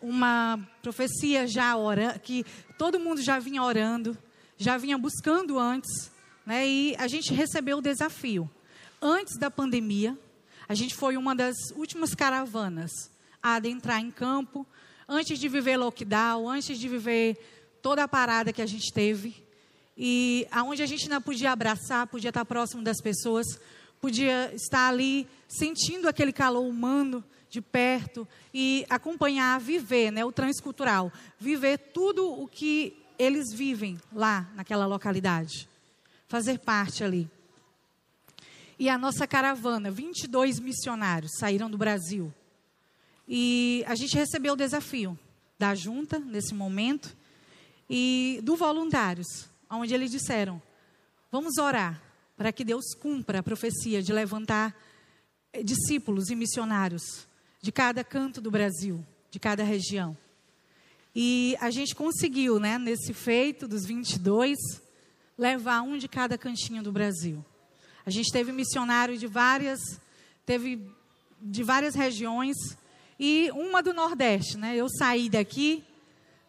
uma 0.01 0.59
profecia 0.81 1.47
já 1.47 1.75
ora, 1.77 2.19
que 2.19 2.45
todo 2.77 2.99
mundo 2.99 3.21
já 3.21 3.39
vinha 3.39 3.61
orando, 3.61 4.17
já 4.57 4.77
vinha 4.77 4.97
buscando 4.97 5.59
antes, 5.59 6.11
né? 6.45 6.67
E 6.67 6.95
a 6.97 7.07
gente 7.07 7.33
recebeu 7.33 7.77
o 7.77 7.81
desafio. 7.81 8.49
Antes 9.01 9.37
da 9.37 9.51
pandemia, 9.51 10.17
a 10.67 10.73
gente 10.73 10.95
foi 10.95 11.17
uma 11.17 11.35
das 11.35 11.55
últimas 11.75 12.15
caravanas 12.15 12.91
a 13.41 13.55
adentrar 13.55 13.99
em 13.99 14.11
campo, 14.11 14.65
antes 15.07 15.39
de 15.39 15.47
viver 15.47 15.77
lockdown, 15.77 16.49
antes 16.49 16.77
de 16.79 16.87
viver 16.87 17.37
toda 17.81 18.03
a 18.03 18.07
parada 18.07 18.53
que 18.53 18.61
a 18.61 18.65
gente 18.65 18.93
teve, 18.93 19.43
e 19.97 20.47
aonde 20.51 20.81
a 20.81 20.85
gente 20.85 21.09
não 21.09 21.21
podia 21.21 21.51
abraçar, 21.51 22.07
podia 22.07 22.29
estar 22.29 22.45
próximo 22.45 22.81
das 22.81 23.01
pessoas, 23.01 23.45
podia 23.99 24.51
estar 24.55 24.87
ali 24.87 25.27
sentindo 25.47 26.07
aquele 26.07 26.31
calor 26.31 26.65
humano 26.65 27.23
de 27.51 27.61
perto 27.61 28.25
e 28.53 28.85
acompanhar, 28.89 29.59
viver, 29.59 30.09
né, 30.09 30.23
o 30.23 30.31
transcultural, 30.31 31.11
viver 31.37 31.77
tudo 31.93 32.31
o 32.31 32.47
que 32.47 32.97
eles 33.19 33.53
vivem 33.53 33.99
lá 34.13 34.49
naquela 34.55 34.85
localidade, 34.85 35.67
fazer 36.29 36.59
parte 36.59 37.03
ali. 37.03 37.29
E 38.79 38.87
a 38.87 38.97
nossa 38.97 39.27
caravana, 39.27 39.91
22 39.91 40.59
missionários 40.61 41.33
saíram 41.37 41.69
do 41.69 41.77
Brasil. 41.77 42.33
E 43.27 43.83
a 43.85 43.95
gente 43.95 44.15
recebeu 44.15 44.53
o 44.53 44.57
desafio 44.57 45.19
da 45.59 45.75
junta 45.75 46.19
nesse 46.19 46.53
momento 46.53 47.15
e 47.89 48.39
do 48.43 48.55
voluntários, 48.55 49.27
onde 49.69 49.93
eles 49.93 50.09
disseram: 50.09 50.61
"Vamos 51.29 51.57
orar 51.57 52.01
para 52.37 52.51
que 52.51 52.63
Deus 52.63 52.95
cumpra 52.95 53.39
a 53.39 53.43
profecia 53.43 54.01
de 54.01 54.13
levantar 54.13 54.75
eh, 55.53 55.61
discípulos 55.61 56.29
e 56.29 56.35
missionários 56.35 57.29
de 57.61 57.71
cada 57.71 58.03
canto 58.03 58.41
do 58.41 58.49
Brasil, 58.49 59.05
de 59.29 59.39
cada 59.39 59.63
região. 59.63 60.17
E 61.15 61.55
a 61.59 61.69
gente 61.69 61.93
conseguiu, 61.93 62.59
né, 62.59 62.77
nesse 62.77 63.13
feito 63.13 63.67
dos 63.67 63.85
22, 63.85 64.57
levar 65.37 65.81
um 65.81 65.97
de 65.97 66.07
cada 66.07 66.37
cantinho 66.37 66.81
do 66.81 66.91
Brasil. 66.91 67.43
A 68.05 68.09
gente 68.09 68.31
teve 68.31 68.51
missionário 68.51 69.17
de 69.17 69.27
várias, 69.27 69.79
teve 70.45 70.81
de 71.41 71.63
várias 71.63 71.95
regiões 71.95 72.55
e 73.19 73.51
uma 73.53 73.83
do 73.83 73.93
Nordeste, 73.93 74.57
né? 74.57 74.75
Eu 74.75 74.87
saí 74.89 75.29
daqui 75.29 75.83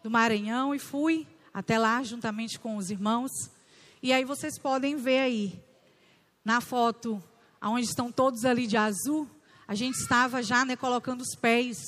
do 0.01 0.09
Maranhão 0.09 0.73
e 0.73 0.79
fui 0.79 1.27
até 1.53 1.77
lá 1.77 2.01
juntamente 2.01 2.59
com 2.59 2.77
os 2.77 2.89
irmãos. 2.89 3.31
E 4.01 4.11
aí 4.11 4.25
vocês 4.25 4.57
podem 4.57 4.95
ver 4.95 5.19
aí 5.19 5.63
na 6.43 6.59
foto 6.59 7.23
onde 7.61 7.85
estão 7.85 8.11
todos 8.11 8.43
ali 8.43 8.65
de 8.67 8.75
azul, 8.75 9.29
a 9.73 9.75
gente 9.75 9.95
estava 9.95 10.43
já 10.43 10.63
né, 10.63 10.75
colocando 10.75 11.21
os 11.21 11.35
pés 11.35 11.79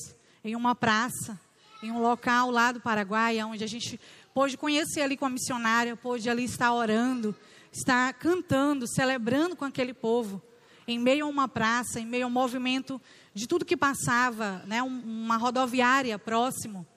em 0.43 0.56
uma 0.56 0.74
praça, 0.74 1.39
em 1.84 1.91
um 1.91 2.02
local 2.02 2.50
lá 2.50 2.71
do 2.71 2.82
Paraguai, 2.82 3.39
onde 3.43 3.63
a 3.63 3.67
gente 3.67 4.00
pôde 4.34 4.58
conhecer 4.58 5.02
ali 5.02 5.15
com 5.15 5.28
a 5.28 5.30
missionária, 5.30 5.95
pôde 5.95 6.28
ali 6.28 6.45
estar 6.45 6.74
orando, 6.74 7.36
estar 7.71 8.12
cantando, 8.15 8.88
celebrando 8.88 9.56
com 9.56 9.65
aquele 9.65 9.93
povo, 9.93 10.41
em 10.88 10.98
meio 10.98 11.28
a 11.28 11.30
uma 11.30 11.48
praça, 11.48 12.00
em 12.00 12.08
meio 12.08 12.24
ao 12.24 12.30
movimento 12.32 13.00
de 13.36 13.45
tudo 13.45 13.63
que 13.63 13.78
passava, 13.78 14.63
né, 14.65 14.82
uma 14.82 15.38
rodoviária 15.38 16.17
próximo, 16.17 16.88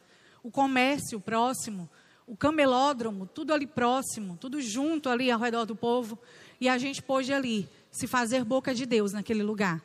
o 0.43 0.51
comércio 0.51 1.21
próximo, 1.21 1.87
o 2.27 2.35
camelódromo, 2.35 3.27
tudo 3.27 3.53
ali 3.53 3.67
próximo, 3.67 4.39
tudo 4.41 4.59
junto 4.59 5.11
ali 5.11 5.31
ao 5.31 5.39
redor 5.39 5.67
do 5.67 5.77
povo, 5.77 6.19
e 6.59 6.67
a 6.67 6.79
gente 6.79 7.03
pôde 7.03 7.31
ali 7.31 7.69
se 7.93 8.07
fazer 8.07 8.43
boca 8.43 8.75
de 8.75 8.87
Deus 8.87 9.13
naquele 9.13 9.43
lugar 9.43 9.83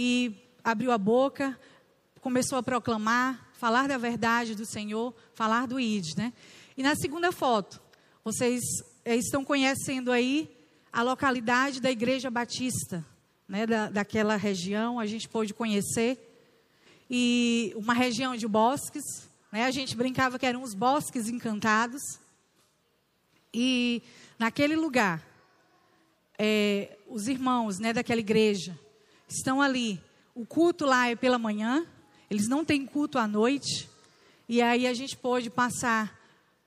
e 0.00 0.32
abriu 0.62 0.92
a 0.92 0.96
boca, 0.96 1.58
começou 2.20 2.56
a 2.56 2.62
proclamar, 2.62 3.50
falar 3.54 3.88
da 3.88 3.98
verdade 3.98 4.54
do 4.54 4.64
Senhor, 4.64 5.12
falar 5.34 5.66
do 5.66 5.80
ID, 5.80 6.16
né? 6.16 6.32
E 6.76 6.84
na 6.84 6.94
segunda 6.94 7.32
foto, 7.32 7.80
vocês 8.22 8.62
eh, 9.04 9.16
estão 9.16 9.44
conhecendo 9.44 10.12
aí 10.12 10.48
a 10.92 11.02
localidade 11.02 11.80
da 11.80 11.90
Igreja 11.90 12.30
Batista, 12.30 13.04
né, 13.48 13.66
da, 13.66 13.90
daquela 13.90 14.36
região, 14.36 15.00
a 15.00 15.06
gente 15.06 15.28
pôde 15.28 15.52
conhecer. 15.52 16.16
E 17.10 17.72
uma 17.74 17.92
região 17.92 18.36
de 18.36 18.46
bosques, 18.46 19.28
né, 19.50 19.64
a 19.64 19.70
gente 19.72 19.96
brincava 19.96 20.38
que 20.38 20.46
eram 20.46 20.62
os 20.62 20.74
bosques 20.74 21.28
encantados. 21.28 22.20
E 23.52 24.00
naquele 24.38 24.76
lugar, 24.76 25.26
é, 26.38 26.96
os 27.08 27.26
irmãos 27.26 27.80
né, 27.80 27.92
daquela 27.92 28.20
igreja, 28.20 28.78
estão 29.28 29.60
ali. 29.60 30.00
O 30.34 30.46
culto 30.46 30.86
lá 30.86 31.08
é 31.08 31.16
pela 31.16 31.38
manhã, 31.38 31.86
eles 32.30 32.48
não 32.48 32.64
têm 32.64 32.86
culto 32.86 33.18
à 33.18 33.26
noite. 33.26 33.88
E 34.48 34.62
aí 34.62 34.86
a 34.86 34.94
gente 34.94 35.16
pôde 35.16 35.50
passar 35.50 36.18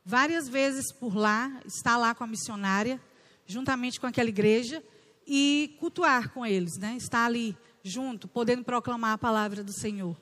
várias 0.05 0.47
vezes 0.47 0.91
por 0.91 1.15
lá, 1.15 1.61
estar 1.65 1.97
lá 1.97 2.13
com 2.13 2.23
a 2.23 2.27
missionária, 2.27 3.01
juntamente 3.45 3.99
com 3.99 4.07
aquela 4.07 4.29
igreja, 4.29 4.83
e 5.25 5.75
cultuar 5.79 6.29
com 6.33 6.45
eles, 6.45 6.77
né? 6.77 6.95
Estar 6.97 7.25
ali 7.25 7.57
junto, 7.83 8.27
podendo 8.27 8.63
proclamar 8.63 9.13
a 9.13 9.17
palavra 9.17 9.63
do 9.63 9.71
Senhor. 9.71 10.15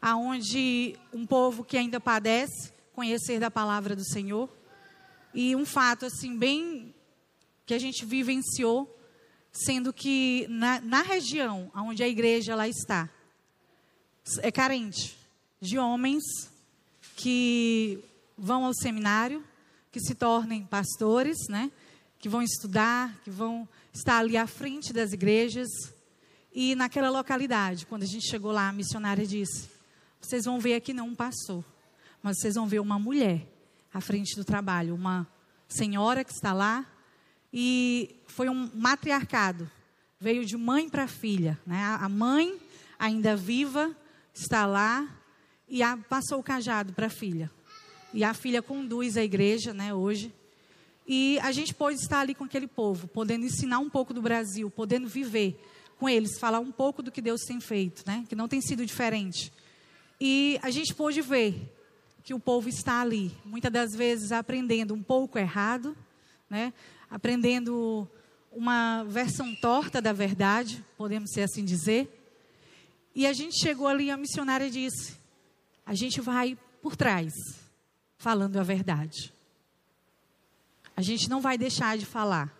Aonde 0.00 0.96
um 1.12 1.26
povo 1.26 1.64
que 1.64 1.76
ainda 1.76 1.98
padece, 1.98 2.72
conhecer 2.92 3.40
da 3.40 3.50
palavra 3.50 3.96
do 3.96 4.04
Senhor. 4.04 4.48
E 5.32 5.56
um 5.56 5.64
fato 5.64 6.06
assim 6.06 6.36
bem 6.36 6.94
que 7.66 7.74
a 7.74 7.78
gente 7.78 8.04
vivenciou 8.04 8.90
sendo 9.54 9.92
que 9.92 10.46
na, 10.48 10.80
na 10.80 11.02
região 11.02 11.70
onde 11.74 12.02
a 12.02 12.08
igreja 12.08 12.56
lá 12.56 12.68
está, 12.68 13.08
é 14.38 14.50
carente 14.50 15.16
de 15.60 15.78
homens 15.78 16.24
que 17.14 18.02
vão 18.36 18.64
ao 18.64 18.74
seminário, 18.74 19.44
que 19.92 20.00
se 20.00 20.14
tornem 20.14 20.66
pastores, 20.66 21.38
né? 21.48 21.70
que 22.18 22.28
vão 22.28 22.42
estudar, 22.42 23.14
que 23.22 23.30
vão 23.30 23.68
estar 23.92 24.18
ali 24.18 24.36
à 24.36 24.46
frente 24.46 24.92
das 24.92 25.12
igrejas. 25.12 25.68
E 26.52 26.74
naquela 26.74 27.10
localidade, 27.10 27.86
quando 27.86 28.02
a 28.02 28.06
gente 28.06 28.28
chegou 28.28 28.50
lá, 28.50 28.68
a 28.68 28.72
missionária 28.72 29.26
disse: 29.26 29.68
Vocês 30.20 30.44
vão 30.44 30.58
ver 30.58 30.74
aqui 30.74 30.92
não 30.92 31.08
um 31.08 31.14
pastor, 31.14 31.64
mas 32.22 32.38
vocês 32.38 32.54
vão 32.54 32.66
ver 32.66 32.80
uma 32.80 32.98
mulher 32.98 33.46
à 33.92 34.00
frente 34.00 34.34
do 34.36 34.44
trabalho, 34.44 34.94
uma 34.94 35.26
senhora 35.68 36.24
que 36.24 36.32
está 36.32 36.52
lá 36.52 36.86
e 37.56 38.16
foi 38.26 38.48
um 38.48 38.68
matriarcado. 38.74 39.70
Veio 40.18 40.44
de 40.44 40.56
mãe 40.56 40.88
para 40.88 41.06
filha. 41.06 41.56
Né? 41.64 41.80
A 42.00 42.08
mãe, 42.08 42.58
ainda 42.98 43.36
viva, 43.36 43.96
está 44.34 44.66
lá 44.66 45.08
e 45.68 45.80
a, 45.80 45.96
passou 45.96 46.40
o 46.40 46.42
cajado 46.42 46.92
para 46.92 47.06
a 47.06 47.10
filha. 47.10 47.48
E 48.12 48.24
a 48.24 48.34
filha 48.34 48.60
conduz 48.60 49.16
a 49.16 49.22
igreja 49.22 49.72
né, 49.72 49.94
hoje. 49.94 50.34
E 51.06 51.38
a 51.42 51.52
gente 51.52 51.72
pode 51.72 52.00
estar 52.00 52.20
ali 52.20 52.34
com 52.34 52.42
aquele 52.42 52.66
povo, 52.66 53.06
podendo 53.06 53.46
ensinar 53.46 53.78
um 53.78 53.88
pouco 53.88 54.12
do 54.12 54.20
Brasil, 54.20 54.68
podendo 54.68 55.06
viver 55.06 55.56
com 55.96 56.08
eles, 56.08 56.38
falar 56.40 56.58
um 56.58 56.72
pouco 56.72 57.02
do 57.02 57.12
que 57.12 57.20
Deus 57.20 57.42
tem 57.42 57.60
feito, 57.60 58.02
né? 58.04 58.24
que 58.28 58.34
não 58.34 58.48
tem 58.48 58.60
sido 58.60 58.84
diferente. 58.84 59.52
E 60.20 60.58
a 60.60 60.70
gente 60.70 60.92
pôde 60.92 61.20
ver 61.20 61.72
que 62.24 62.34
o 62.34 62.40
povo 62.40 62.68
está 62.68 63.00
ali, 63.00 63.30
muitas 63.44 63.70
das 63.70 63.94
vezes 63.94 64.32
aprendendo 64.32 64.92
um 64.92 65.02
pouco 65.02 65.38
errado, 65.38 65.94
né? 66.48 66.72
Aprendendo 67.10 68.08
uma 68.50 69.04
versão 69.04 69.54
torta 69.56 70.00
da 70.00 70.12
verdade, 70.12 70.84
podemos 70.96 71.30
ser 71.32 71.42
assim 71.42 71.64
dizer. 71.64 72.08
E 73.14 73.26
a 73.26 73.32
gente 73.32 73.60
chegou 73.60 73.86
ali, 73.86 74.10
a 74.10 74.16
missionária 74.16 74.70
disse: 74.70 75.16
a 75.86 75.94
gente 75.94 76.20
vai 76.20 76.56
por 76.80 76.96
trás, 76.96 77.32
falando 78.16 78.58
a 78.58 78.62
verdade. 78.62 79.32
A 80.96 81.02
gente 81.02 81.28
não 81.28 81.40
vai 81.40 81.58
deixar 81.58 81.98
de 81.98 82.06
falar. 82.06 82.52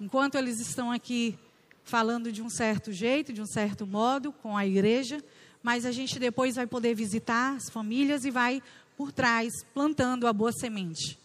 Enquanto 0.00 0.36
eles 0.36 0.58
estão 0.58 0.90
aqui 0.90 1.38
falando 1.84 2.32
de 2.32 2.42
um 2.42 2.48
certo 2.48 2.90
jeito, 2.92 3.32
de 3.32 3.42
um 3.42 3.46
certo 3.46 3.86
modo, 3.86 4.32
com 4.32 4.56
a 4.56 4.66
igreja, 4.66 5.22
mas 5.62 5.84
a 5.84 5.92
gente 5.92 6.18
depois 6.18 6.56
vai 6.56 6.66
poder 6.66 6.94
visitar 6.94 7.56
as 7.56 7.70
famílias 7.70 8.24
e 8.24 8.30
vai 8.30 8.62
por 8.96 9.12
trás, 9.12 9.52
plantando 9.72 10.26
a 10.26 10.32
boa 10.32 10.52
semente. 10.52 11.18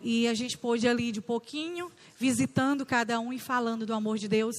E 0.00 0.28
a 0.28 0.34
gente 0.34 0.56
pôde 0.56 0.86
ali 0.86 1.10
de 1.10 1.20
pouquinho, 1.20 1.90
visitando 2.16 2.86
cada 2.86 3.18
um 3.18 3.32
e 3.32 3.38
falando 3.38 3.84
do 3.84 3.92
amor 3.92 4.18
de 4.18 4.28
Deus 4.28 4.54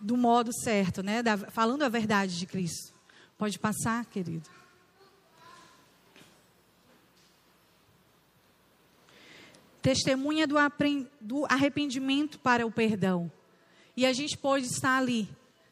do 0.00 0.16
modo 0.16 0.52
certo, 0.52 1.02
né? 1.02 1.22
Da, 1.22 1.36
falando 1.36 1.82
a 1.82 1.88
verdade 1.88 2.38
de 2.38 2.46
Cristo. 2.46 2.92
Pode 3.36 3.58
passar, 3.58 4.04
querido. 4.06 4.48
Testemunha 9.80 10.46
do, 10.46 10.56
do 11.20 11.46
arrependimento 11.46 12.38
para 12.38 12.66
o 12.66 12.70
perdão. 12.70 13.30
E 13.96 14.04
a 14.04 14.12
gente 14.12 14.36
pôde 14.36 14.66
estar 14.66 14.98
ali, 14.98 15.28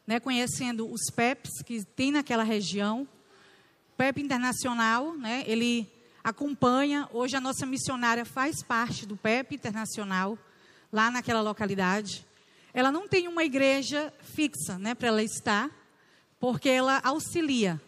né, 0.06 0.18
conhecendo 0.18 0.90
os 0.90 1.10
PEPs 1.14 1.62
que 1.64 1.84
tem 1.84 2.10
naquela 2.10 2.42
região. 2.42 3.06
PEP 3.96 4.22
Internacional, 4.22 5.16
né, 5.16 5.44
ele 5.46 5.88
acompanha. 6.26 7.08
Hoje 7.12 7.36
a 7.36 7.40
nossa 7.40 7.64
missionária 7.64 8.24
faz 8.24 8.60
parte 8.60 9.06
do 9.06 9.16
PEP 9.16 9.54
Internacional, 9.54 10.36
lá 10.92 11.08
naquela 11.08 11.40
localidade. 11.40 12.26
Ela 12.74 12.90
não 12.90 13.06
tem 13.06 13.28
uma 13.28 13.44
igreja 13.44 14.12
fixa 14.20 14.76
né, 14.76 14.92
para 14.92 15.06
ela 15.06 15.22
estar, 15.22 15.70
porque 16.40 16.68
ela 16.68 17.00
auxilia 17.04 17.80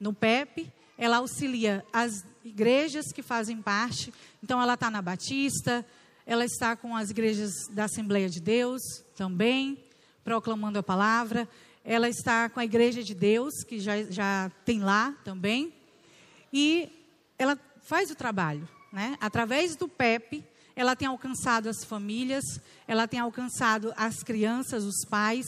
no 0.00 0.14
PEP 0.14 0.72
ela 0.96 1.18
auxilia 1.18 1.84
as 1.92 2.24
igrejas 2.44 3.12
que 3.12 3.22
fazem 3.22 3.60
parte. 3.60 4.12
Então, 4.42 4.60
ela 4.60 4.74
está 4.74 4.90
na 4.90 5.02
Batista, 5.02 5.84
ela 6.24 6.44
está 6.44 6.76
com 6.76 6.96
as 6.96 7.10
igrejas 7.10 7.52
da 7.70 7.84
Assembleia 7.84 8.30
de 8.30 8.40
Deus 8.40 8.80
também, 9.16 9.76
proclamando 10.22 10.78
a 10.78 10.82
palavra. 10.82 11.48
Ela 11.84 12.08
está 12.08 12.48
com 12.48 12.60
a 12.60 12.64
Igreja 12.64 13.02
de 13.02 13.14
Deus, 13.14 13.62
que 13.64 13.78
já, 13.78 14.04
já 14.04 14.50
tem 14.64 14.80
lá 14.80 15.14
também. 15.24 15.72
E 16.52 16.90
ela 17.38 17.58
faz 17.84 18.10
o 18.10 18.14
trabalho. 18.14 18.68
Né? 18.92 19.16
Através 19.20 19.76
do 19.76 19.88
PEP, 19.88 20.44
ela 20.74 20.96
tem 20.96 21.06
alcançado 21.06 21.68
as 21.68 21.84
famílias, 21.84 22.44
ela 22.88 23.06
tem 23.06 23.20
alcançado 23.20 23.92
as 23.96 24.22
crianças, 24.22 24.84
os 24.84 25.04
pais, 25.08 25.46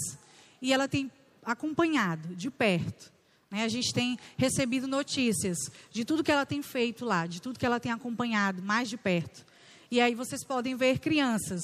e 0.63 0.73
ela 0.73 0.87
tem 0.87 1.11
acompanhado 1.45 2.35
de 2.37 2.51
perto. 2.51 3.13
Né? 3.51 3.65
A 3.65 3.69
gente 3.69 3.93
tem 3.93 4.19
recebido 4.37 4.87
notícias 4.87 5.57
de 5.91 6.05
tudo 6.05 6.23
que 6.23 6.31
ela 6.31 6.47
tem 6.47 6.63
feito 6.63 7.05
lá, 7.05 7.27
de 7.27 7.41
tudo 7.41 7.59
que 7.59 7.67
ela 7.67 7.81
tem 7.81 7.93
acompanhado 7.93 8.63
mais 8.63 8.89
de 8.89 8.97
perto. 8.97 9.45
E 9.91 10.01
aí 10.01 10.15
vocês 10.15 10.45
podem 10.45 10.77
ver 10.77 10.99
crianças, 10.99 11.63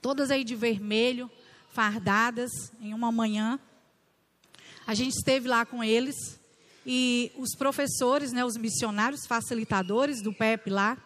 todas 0.00 0.30
aí 0.30 0.44
de 0.44 0.54
vermelho, 0.54 1.30
fardadas, 1.70 2.50
em 2.80 2.92
uma 2.92 3.10
manhã. 3.10 3.58
A 4.86 4.94
gente 4.94 5.14
esteve 5.14 5.48
lá 5.48 5.64
com 5.64 5.82
eles 5.82 6.39
e 6.92 7.30
os 7.36 7.54
professores, 7.54 8.32
né, 8.32 8.44
os 8.44 8.56
missionários 8.56 9.24
facilitadores 9.24 10.20
do 10.20 10.32
PEP 10.32 10.70
lá, 10.70 10.98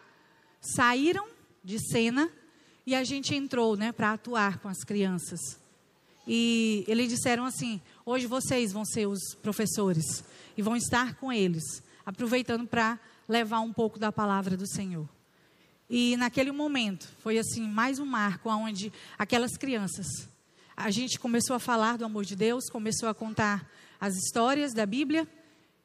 saíram 0.58 1.28
de 1.62 1.78
cena 1.78 2.30
e 2.86 2.94
a 2.94 3.04
gente 3.04 3.34
entrou 3.34 3.76
né, 3.76 3.92
para 3.92 4.14
atuar 4.14 4.60
com 4.60 4.68
as 4.68 4.82
crianças. 4.82 5.60
E 6.26 6.86
eles 6.88 7.10
disseram 7.10 7.44
assim: 7.44 7.82
hoje 8.06 8.26
vocês 8.26 8.72
vão 8.72 8.82
ser 8.82 9.04
os 9.04 9.34
professores 9.42 10.24
e 10.56 10.62
vão 10.62 10.74
estar 10.74 11.16
com 11.16 11.30
eles, 11.30 11.82
aproveitando 12.06 12.66
para 12.66 12.98
levar 13.28 13.60
um 13.60 13.70
pouco 13.70 13.98
da 13.98 14.10
palavra 14.10 14.56
do 14.56 14.66
Senhor. 14.66 15.06
E 15.90 16.16
naquele 16.16 16.50
momento 16.50 17.06
foi 17.18 17.36
assim 17.36 17.68
mais 17.68 17.98
um 17.98 18.06
marco 18.06 18.48
onde 18.48 18.90
aquelas 19.18 19.54
crianças 19.58 20.06
a 20.74 20.90
gente 20.90 21.18
começou 21.18 21.54
a 21.54 21.60
falar 21.60 21.98
do 21.98 22.06
amor 22.06 22.24
de 22.24 22.34
Deus, 22.34 22.70
começou 22.70 23.06
a 23.06 23.14
contar 23.14 23.70
as 24.00 24.14
histórias 24.16 24.72
da 24.72 24.86
Bíblia 24.86 25.28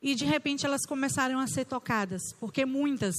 e 0.01 0.15
de 0.15 0.25
repente 0.25 0.65
elas 0.65 0.85
começaram 0.85 1.39
a 1.39 1.47
ser 1.47 1.65
tocadas, 1.65 2.21
porque 2.39 2.65
muitas 2.65 3.15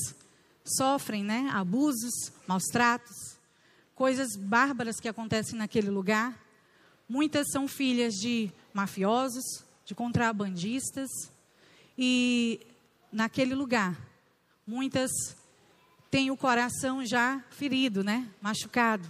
sofrem, 0.65 1.23
né, 1.23 1.49
abusos, 1.53 2.33
maus 2.47 2.65
tratos, 2.73 3.37
coisas 3.95 4.37
bárbaras 4.37 4.99
que 4.99 5.09
acontecem 5.09 5.59
naquele 5.59 5.91
lugar. 5.91 6.39
Muitas 7.09 7.51
são 7.51 7.69
filhas 7.69 8.15
de 8.15 8.51
mafiosos, 8.73 9.65
de 9.85 9.95
contrabandistas 9.95 11.11
e 11.99 12.61
naquele 13.13 13.55
lugar 13.55 13.99
muitas 14.67 15.11
têm 16.11 16.31
o 16.31 16.37
coração 16.37 17.05
já 17.05 17.43
ferido, 17.51 18.03
né, 18.03 18.29
machucado. 18.41 19.09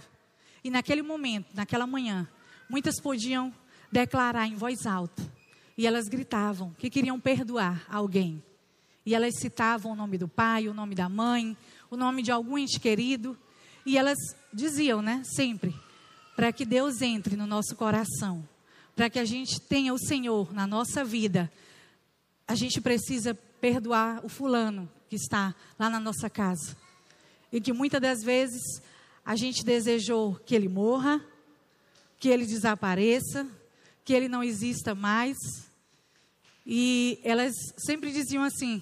E 0.63 0.69
naquele 0.69 1.01
momento, 1.01 1.47
naquela 1.53 1.87
manhã, 1.87 2.27
muitas 2.69 2.99
podiam 2.99 3.53
declarar 3.91 4.47
em 4.47 4.55
voz 4.55 4.85
alta 4.85 5.40
e 5.81 5.87
elas 5.87 6.07
gritavam 6.07 6.75
que 6.77 6.91
queriam 6.91 7.19
perdoar 7.19 7.87
alguém. 7.89 8.43
E 9.03 9.15
elas 9.15 9.33
citavam 9.39 9.93
o 9.93 9.95
nome 9.95 10.15
do 10.15 10.27
pai, 10.27 10.67
o 10.67 10.75
nome 10.75 10.93
da 10.93 11.09
mãe, 11.09 11.57
o 11.89 11.97
nome 11.97 12.21
de 12.21 12.31
algum 12.31 12.55
ente 12.55 12.79
querido. 12.79 13.35
E 13.83 13.97
elas 13.97 14.15
diziam, 14.53 15.01
né, 15.01 15.23
sempre, 15.25 15.73
para 16.35 16.53
que 16.53 16.65
Deus 16.65 17.01
entre 17.01 17.35
no 17.35 17.47
nosso 17.47 17.75
coração, 17.75 18.47
para 18.95 19.09
que 19.09 19.17
a 19.17 19.25
gente 19.25 19.59
tenha 19.59 19.91
o 19.91 19.97
Senhor 19.97 20.53
na 20.53 20.67
nossa 20.67 21.03
vida, 21.03 21.51
a 22.47 22.53
gente 22.53 22.79
precisa 22.79 23.33
perdoar 23.33 24.23
o 24.23 24.29
fulano 24.29 24.87
que 25.09 25.15
está 25.15 25.55
lá 25.79 25.89
na 25.89 25.99
nossa 25.99 26.29
casa. 26.29 26.77
E 27.51 27.59
que 27.59 27.73
muitas 27.73 27.99
das 27.99 28.21
vezes 28.21 28.61
a 29.25 29.35
gente 29.35 29.65
desejou 29.65 30.35
que 30.45 30.53
ele 30.53 30.69
morra, 30.69 31.19
que 32.19 32.29
ele 32.29 32.45
desapareça, 32.45 33.47
que 34.05 34.13
ele 34.13 34.29
não 34.29 34.43
exista 34.43 34.93
mais. 34.93 35.70
E 36.65 37.19
elas 37.23 37.53
sempre 37.77 38.11
diziam 38.11 38.43
assim: 38.43 38.81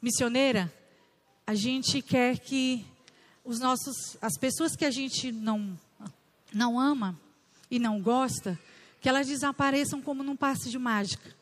missioneira, 0.00 0.72
a 1.46 1.54
gente 1.54 2.02
quer 2.02 2.38
que 2.38 2.86
os 3.44 3.60
nossos, 3.60 4.16
as 4.20 4.36
pessoas 4.38 4.74
que 4.74 4.84
a 4.84 4.90
gente 4.90 5.30
não, 5.30 5.78
não 6.52 6.78
ama 6.78 7.18
e 7.70 7.78
não 7.78 8.00
gosta, 8.00 8.58
que 9.00 9.08
elas 9.08 9.26
desapareçam 9.28 10.02
como 10.02 10.22
num 10.22 10.36
passe 10.36 10.70
de 10.70 10.78
mágica. 10.78 11.34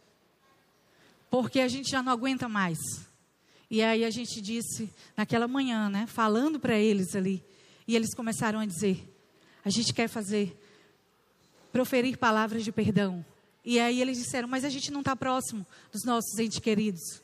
Porque 1.31 1.61
a 1.61 1.69
gente 1.69 1.91
já 1.91 2.03
não 2.03 2.13
aguenta 2.13 2.49
mais. 2.49 2.79
E 3.71 3.83
aí 3.83 4.05
a 4.05 4.11
gente 4.11 4.41
disse, 4.41 4.89
naquela 5.17 5.49
manhã, 5.49 5.89
né, 5.89 6.07
falando 6.07 6.61
para 6.61 6.79
eles 6.79 7.17
ali, 7.17 7.43
e 7.89 7.97
eles 7.97 8.15
começaram 8.15 8.61
a 8.61 8.67
dizer: 8.67 9.03
a 9.65 9.71
gente 9.71 9.93
quer 9.93 10.09
fazer 10.09 10.57
proferir 11.73 12.19
palavras 12.19 12.63
de 12.63 12.71
perdão. 12.71 13.25
E 13.65 13.81
aí 13.81 14.01
eles 14.01 14.19
disseram, 14.19 14.47
mas 14.47 14.65
a 14.65 14.69
gente 14.69 14.91
não 14.91 15.01
está 15.01 15.17
próximo 15.17 15.67
dos 15.91 16.05
nossos 16.05 16.39
entes 16.39 16.59
queridos. 16.59 17.23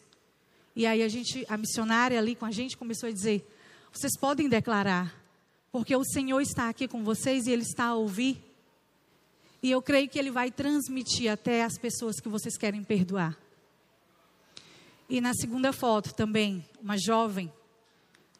E 0.74 0.86
aí 0.86 1.02
a 1.02 1.08
gente, 1.08 1.44
a 1.48 1.56
missionária 1.56 2.18
ali 2.18 2.34
com 2.34 2.46
a 2.46 2.50
gente 2.50 2.76
começou 2.76 3.08
a 3.08 3.12
dizer, 3.12 3.46
vocês 3.92 4.16
podem 4.18 4.48
declarar, 4.48 5.14
porque 5.70 5.94
o 5.94 6.04
Senhor 6.04 6.40
está 6.40 6.68
aqui 6.68 6.88
com 6.88 7.04
vocês 7.04 7.46
e 7.46 7.50
Ele 7.50 7.62
está 7.62 7.86
a 7.86 7.94
ouvir. 7.94 8.42
E 9.62 9.70
eu 9.70 9.82
creio 9.82 10.08
que 10.08 10.18
Ele 10.18 10.30
vai 10.30 10.50
transmitir 10.50 11.30
até 11.30 11.62
as 11.62 11.76
pessoas 11.76 12.18
que 12.18 12.28
vocês 12.28 12.56
querem 12.56 12.82
perdoar. 12.82 13.36
E 15.08 15.20
na 15.20 15.34
segunda 15.34 15.72
foto 15.72 16.14
também, 16.14 16.64
uma 16.80 16.96
jovem, 16.96 17.52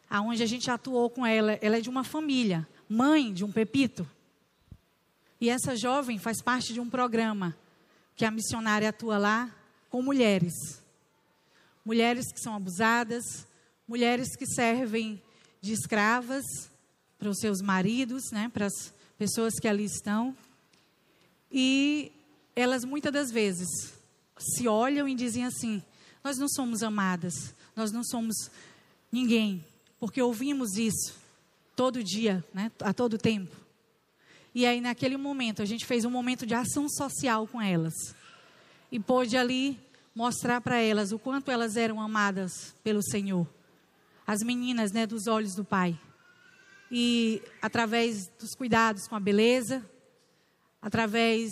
aonde 0.08 0.42
a 0.42 0.46
gente 0.46 0.70
atuou 0.70 1.10
com 1.10 1.26
ela, 1.26 1.58
ela 1.60 1.76
é 1.76 1.80
de 1.80 1.90
uma 1.90 2.04
família, 2.04 2.66
mãe 2.88 3.32
de 3.32 3.44
um 3.44 3.52
pepito. 3.52 4.08
E 5.38 5.50
essa 5.50 5.76
jovem 5.76 6.18
faz 6.18 6.40
parte 6.40 6.72
de 6.72 6.80
um 6.80 6.88
programa 6.88 7.56
que 8.20 8.24
a 8.26 8.30
missionária 8.30 8.90
atua 8.90 9.16
lá 9.16 9.50
com 9.88 10.02
mulheres. 10.02 10.52
Mulheres 11.83 12.30
que 12.30 12.38
são 12.38 12.54
abusadas, 12.54 13.46
mulheres 13.88 14.37
que 14.37 14.44
servem 14.44 15.22
de 15.59 15.72
escravas 15.72 16.44
para 17.18 17.30
os 17.30 17.38
seus 17.38 17.62
maridos, 17.62 18.24
né, 18.30 18.50
para 18.52 18.66
as 18.66 18.92
pessoas 19.16 19.54
que 19.59 19.66
ali 19.66 19.87
estão. 19.87 20.37
E 21.50 22.12
elas 22.54 22.85
muitas 22.85 23.11
das 23.11 23.30
vezes 23.30 23.94
se 24.38 24.68
olham 24.68 25.09
e 25.09 25.14
dizem 25.14 25.46
assim: 25.46 25.83
Nós 26.22 26.37
não 26.37 26.46
somos 26.46 26.83
amadas, 26.83 27.54
nós 27.74 27.90
não 27.90 28.04
somos 28.04 28.50
ninguém, 29.11 29.64
porque 29.98 30.20
ouvimos 30.20 30.76
isso 30.76 31.14
todo 31.74 32.04
dia, 32.04 32.44
né, 32.52 32.70
a 32.80 32.92
todo 32.92 33.16
tempo. 33.16 33.56
E 34.54 34.66
aí, 34.66 34.80
naquele 34.80 35.16
momento, 35.16 35.62
a 35.62 35.64
gente 35.64 35.86
fez 35.86 36.04
um 36.04 36.10
momento 36.10 36.44
de 36.44 36.54
ação 36.54 36.88
social 36.88 37.46
com 37.46 37.62
elas. 37.62 37.94
E 38.90 38.98
pôde 38.98 39.36
ali 39.36 39.78
mostrar 40.14 40.60
para 40.60 40.78
elas 40.78 41.12
o 41.12 41.18
quanto 41.18 41.50
elas 41.50 41.76
eram 41.76 42.00
amadas 42.00 42.74
pelo 42.82 43.02
Senhor. 43.02 43.46
As 44.26 44.40
meninas, 44.42 44.92
né, 44.92 45.06
dos 45.06 45.26
olhos 45.26 45.54
do 45.54 45.64
Pai. 45.64 45.98
E 46.90 47.40
através 47.62 48.28
dos 48.38 48.54
cuidados 48.54 49.06
com 49.06 49.14
a 49.14 49.20
beleza, 49.20 49.88
através 50.82 51.50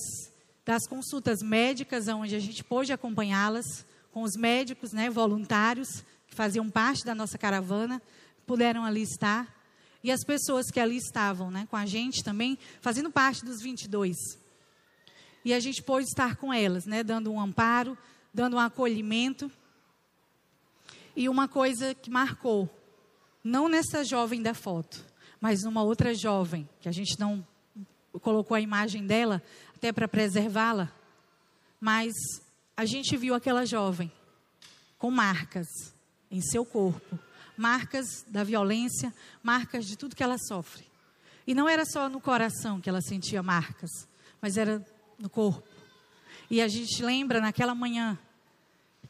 das 0.67 0.87
consultas 0.87 1.41
médicas, 1.41 2.09
onde 2.09 2.35
a 2.35 2.41
gente 2.41 2.65
pôde 2.65 2.93
acompanhá-las, 2.93 3.87
com 4.13 4.23
os 4.23 4.37
médicos, 4.37 4.93
né, 4.93 5.09
voluntários, 5.09 6.05
que 6.27 6.35
faziam 6.35 6.69
parte 6.69 7.05
da 7.05 7.15
nossa 7.15 7.39
caravana, 7.39 8.03
puderam 8.47 8.85
ali 8.85 9.03
estar 9.03 9.58
e 10.03 10.11
as 10.11 10.25
pessoas 10.25 10.71
que 10.71 10.79
ali 10.79 10.97
estavam 10.97 11.51
né, 11.51 11.67
com 11.71 11.77
a 11.77 11.85
gente 11.85 12.23
também, 12.23 12.59
fazendo 12.81 13.11
parte 13.11 13.45
dos 13.45 13.61
22. 13.61 14.17
E 15.45 15.53
a 15.53 15.61
gente 15.61 15.83
pôde 15.83 16.07
estar 16.07 16.37
com 16.37 16.53
elas, 16.53 16.87
né, 16.87 17.03
dando 17.03 17.33
um 17.33 17.41
amparo, 17.41 17.97
dando 18.33 18.57
um 18.57 18.61
acolhimento. 18.61 19.51
E 21.17 21.29
uma 21.29 21.49
coisa 21.49 21.95
que 21.95 22.11
marcou, 22.11 22.69
não 23.43 23.69
nessa 23.69 24.05
jovem 24.05 24.41
da 24.41 24.55
foto, 24.55 25.05
mas 25.41 25.63
numa 25.65 25.83
outra 25.83 26.15
jovem, 26.15 26.69
que 26.81 26.89
a 26.89 26.93
gente 26.93 27.19
não 27.19 27.45
colocou 28.23 28.55
a 28.55 28.61
imagem 28.61 29.07
dela, 29.07 29.43
até 29.75 29.93
para 29.93 30.09
preservá-la, 30.09 30.93
mas 31.81 32.13
a 32.77 32.85
gente 32.85 33.17
viu 33.17 33.35
aquela 33.35 33.65
jovem 33.65 34.11
com 34.97 35.11
marcas 35.11 35.67
em 36.31 36.41
seu 36.41 36.65
corpo, 36.65 37.19
marcas 37.59 38.25
da 38.29 38.45
violência, 38.45 39.13
marcas 39.43 39.85
de 39.85 39.99
tudo 39.99 40.15
que 40.15 40.23
ela 40.23 40.39
sofre. 40.39 40.85
E 41.47 41.55
não 41.55 41.69
era 41.69 41.85
só 41.85 42.09
no 42.09 42.21
coração 42.21 42.81
que 42.81 42.89
ela 42.89 43.01
sentia 43.01 43.43
marcas, 43.43 43.91
mas 44.41 44.57
era 44.57 44.85
no 45.19 45.29
corpo. 45.29 45.67
E 46.51 46.63
a 46.63 46.69
gente 46.69 47.03
lembra 47.03 47.41
naquela 47.41 47.75
manhã 47.75 48.19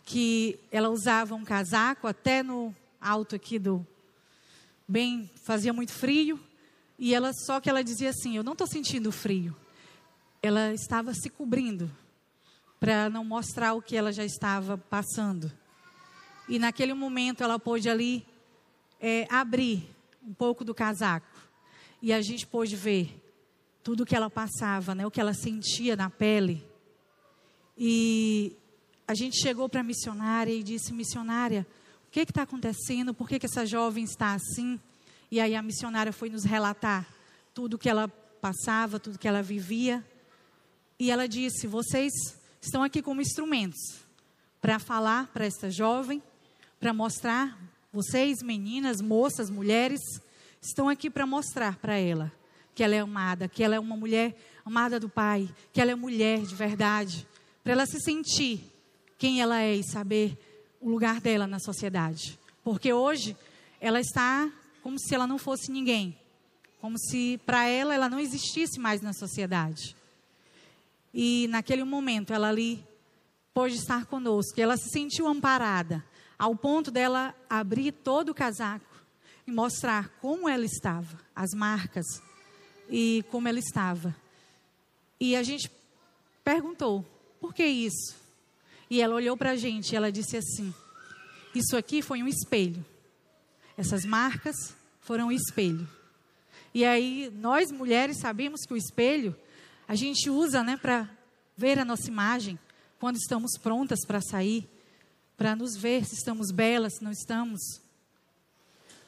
que 0.05 0.59
ela 0.73 0.89
usava 0.89 1.35
um 1.35 1.45
casaco 1.45 2.07
até 2.07 2.43
no 2.43 2.75
alto 3.01 3.37
aqui 3.37 3.59
do 3.59 3.87
bem, 4.89 5.31
fazia 5.45 5.73
muito 5.73 5.93
frio, 5.93 6.41
e 6.99 7.15
ela 7.15 7.33
só 7.33 7.61
que 7.61 7.69
ela 7.69 7.85
dizia 7.85 8.11
assim: 8.11 8.37
"Eu 8.37 8.43
não 8.43 8.53
estou 8.53 8.67
sentindo 8.67 9.13
frio". 9.13 9.55
Ela 10.43 10.73
estava 10.73 11.13
se 11.13 11.29
cobrindo 11.29 11.91
para 12.81 13.11
não 13.11 13.25
mostrar 13.25 13.75
o 13.75 13.83
que 13.83 13.97
ela 13.97 14.13
já 14.13 14.25
estava 14.25 14.79
passando. 14.79 15.53
E 16.49 16.59
naquele 16.59 16.95
momento 16.95 17.43
ela 17.43 17.59
pôde 17.59 17.91
ali 17.91 18.25
é, 19.01 19.27
abrir 19.31 19.89
um 20.27 20.33
pouco 20.35 20.65
do 20.65 20.75
casaco. 20.75 21.27
E 22.01 22.13
a 22.13 22.21
gente 22.21 22.47
pôde 22.47 22.77
ver 22.77 23.23
tudo 23.83 24.03
o 24.03 24.07
que 24.07 24.15
ela 24.15 24.31
passava, 24.31 24.95
né? 24.95 25.07
o 25.07 25.11
que 25.11 25.21
ela 25.21 25.35
sentia 25.35 25.97
na 25.97 26.11
pele. 26.11 26.65
E 27.77 28.57
a 29.07 29.15
gente 29.15 29.41
chegou 29.41 29.69
para 29.69 29.81
a 29.81 29.85
missionária 29.85 30.53
e 30.53 30.63
disse: 30.63 30.93
Missionária, 30.93 31.67
o 32.07 32.11
que 32.11 32.21
está 32.21 32.43
acontecendo? 32.43 33.15
Por 33.15 33.29
que, 33.29 33.39
que 33.39 33.47
essa 33.47 33.65
jovem 33.65 34.05
está 34.05 34.35
assim? 34.35 34.79
E 35.31 35.41
aí 35.41 35.55
a 35.55 35.63
missionária 35.63 36.13
foi 36.13 36.29
nos 36.29 36.45
relatar 36.45 37.07
tudo 37.55 37.75
o 37.75 37.79
que 37.79 37.89
ela 37.89 38.09
passava, 38.09 38.99
tudo 38.99 39.19
que 39.19 39.29
ela 39.29 39.43
vivia. 39.43 40.05
E 40.99 41.11
ela 41.11 41.29
disse: 41.29 41.67
Vocês 41.67 42.13
estão 42.61 42.83
aqui 42.83 43.01
como 43.01 43.21
instrumentos 43.21 44.01
para 44.61 44.79
falar 44.79 45.29
para 45.29 45.47
esta 45.47 45.71
jovem, 45.71 46.23
para 46.81 46.93
mostrar, 46.93 47.59
vocês, 47.93 48.43
meninas, 48.43 49.01
moças, 49.01 49.49
mulheres, 49.49 50.01
estão 50.61 50.89
aqui 50.89 51.09
para 51.09 51.27
mostrar 51.27 51.77
para 51.77 51.97
ela 51.97 52.31
que 52.75 52.85
ela 52.85 52.95
é 52.95 53.01
amada, 53.01 53.49
que 53.49 53.65
ela 53.65 53.75
é 53.75 53.81
uma 53.81 53.97
mulher 53.97 54.37
amada 54.65 55.01
do 55.01 55.09
Pai, 55.09 55.49
que 55.73 55.81
ela 55.81 55.91
é 55.91 55.95
mulher 55.95 56.43
de 56.43 56.55
verdade, 56.55 57.27
para 57.65 57.73
ela 57.73 57.87
se 57.87 58.01
sentir 58.01 58.63
quem 59.17 59.41
ela 59.41 59.61
é 59.61 59.75
e 59.75 59.83
saber 59.83 60.39
o 60.81 60.89
lugar 60.89 61.21
dela 61.21 61.47
na 61.47 61.59
sociedade. 61.59 62.39
Porque 62.63 62.93
hoje 62.93 63.37
ela 63.81 64.01
está 64.01 64.49
como 64.83 64.99
se 64.99 65.15
ela 65.15 65.27
não 65.27 65.39
fosse 65.39 65.73
ninguém, 65.73 66.17
como 66.81 66.97
se 66.99 67.41
para 67.45 67.67
ela 67.67 67.95
ela 67.95 68.09
não 68.09 68.21
existisse 68.21 68.79
mais 68.79 69.01
na 69.01 69.13
sociedade. 69.13 69.97
E 71.13 71.49
naquele 71.49 71.83
momento 71.83 72.33
ela 72.33 72.49
ali 72.49 72.85
pôde 73.53 73.75
estar 73.75 74.07
conosco, 74.07 74.61
ela 74.61 74.77
se 74.77 74.89
sentiu 74.91 75.27
amparada, 75.27 76.05
ao 76.39 76.55
ponto 76.55 76.91
dela 76.91 77.35
abrir 77.49 77.93
todo 77.93 78.31
o 78.31 78.35
casaco 78.35 78.87
e 79.47 79.51
mostrar 79.51 80.09
como 80.21 80.49
ela 80.49 80.65
estava, 80.65 81.19
as 81.35 81.51
marcas 81.53 82.07
e 82.89 83.25
como 83.31 83.49
ela 83.49 83.59
estava. 83.59 84.15
E 85.19 85.35
a 85.35 85.43
gente 85.43 85.71
perguntou: 86.45 87.05
por 87.41 87.55
que 87.55 87.65
isso? 87.65 88.17
E 88.91 89.01
ela 89.01 89.15
olhou 89.15 89.37
para 89.37 89.51
a 89.51 89.57
gente 89.57 89.93
e 89.93 89.97
ela 89.97 90.13
disse 90.13 90.37
assim: 90.37 90.73
Isso 91.55 91.77
aqui 91.77 92.03
foi 92.03 92.23
um 92.23 92.29
espelho. 92.29 92.85
Essas 93.77 94.05
marcas 94.05 94.57
foram 95.01 95.29
um 95.29 95.33
espelho. 95.33 95.89
E 96.75 96.85
aí, 96.85 97.31
nós 97.35 97.71
mulheres 97.71 98.19
sabemos 98.21 98.63
que 98.67 98.73
o 98.73 98.77
espelho 98.77 99.35
a 99.87 99.95
gente 99.95 100.29
usa 100.29 100.63
né, 100.63 100.77
para 100.77 101.09
ver 101.57 101.79
a 101.79 101.85
nossa 101.85 102.09
imagem 102.09 102.59
quando 103.01 103.17
estamos 103.17 103.53
prontas 103.63 104.05
para 104.07 104.21
sair, 104.21 104.69
para 105.39 105.55
nos 105.55 105.77
ver 105.77 106.05
se 106.05 106.17
estamos 106.17 106.51
belas, 106.51 106.97
se 106.97 107.05
não 107.05 107.13
estamos. 107.13 107.61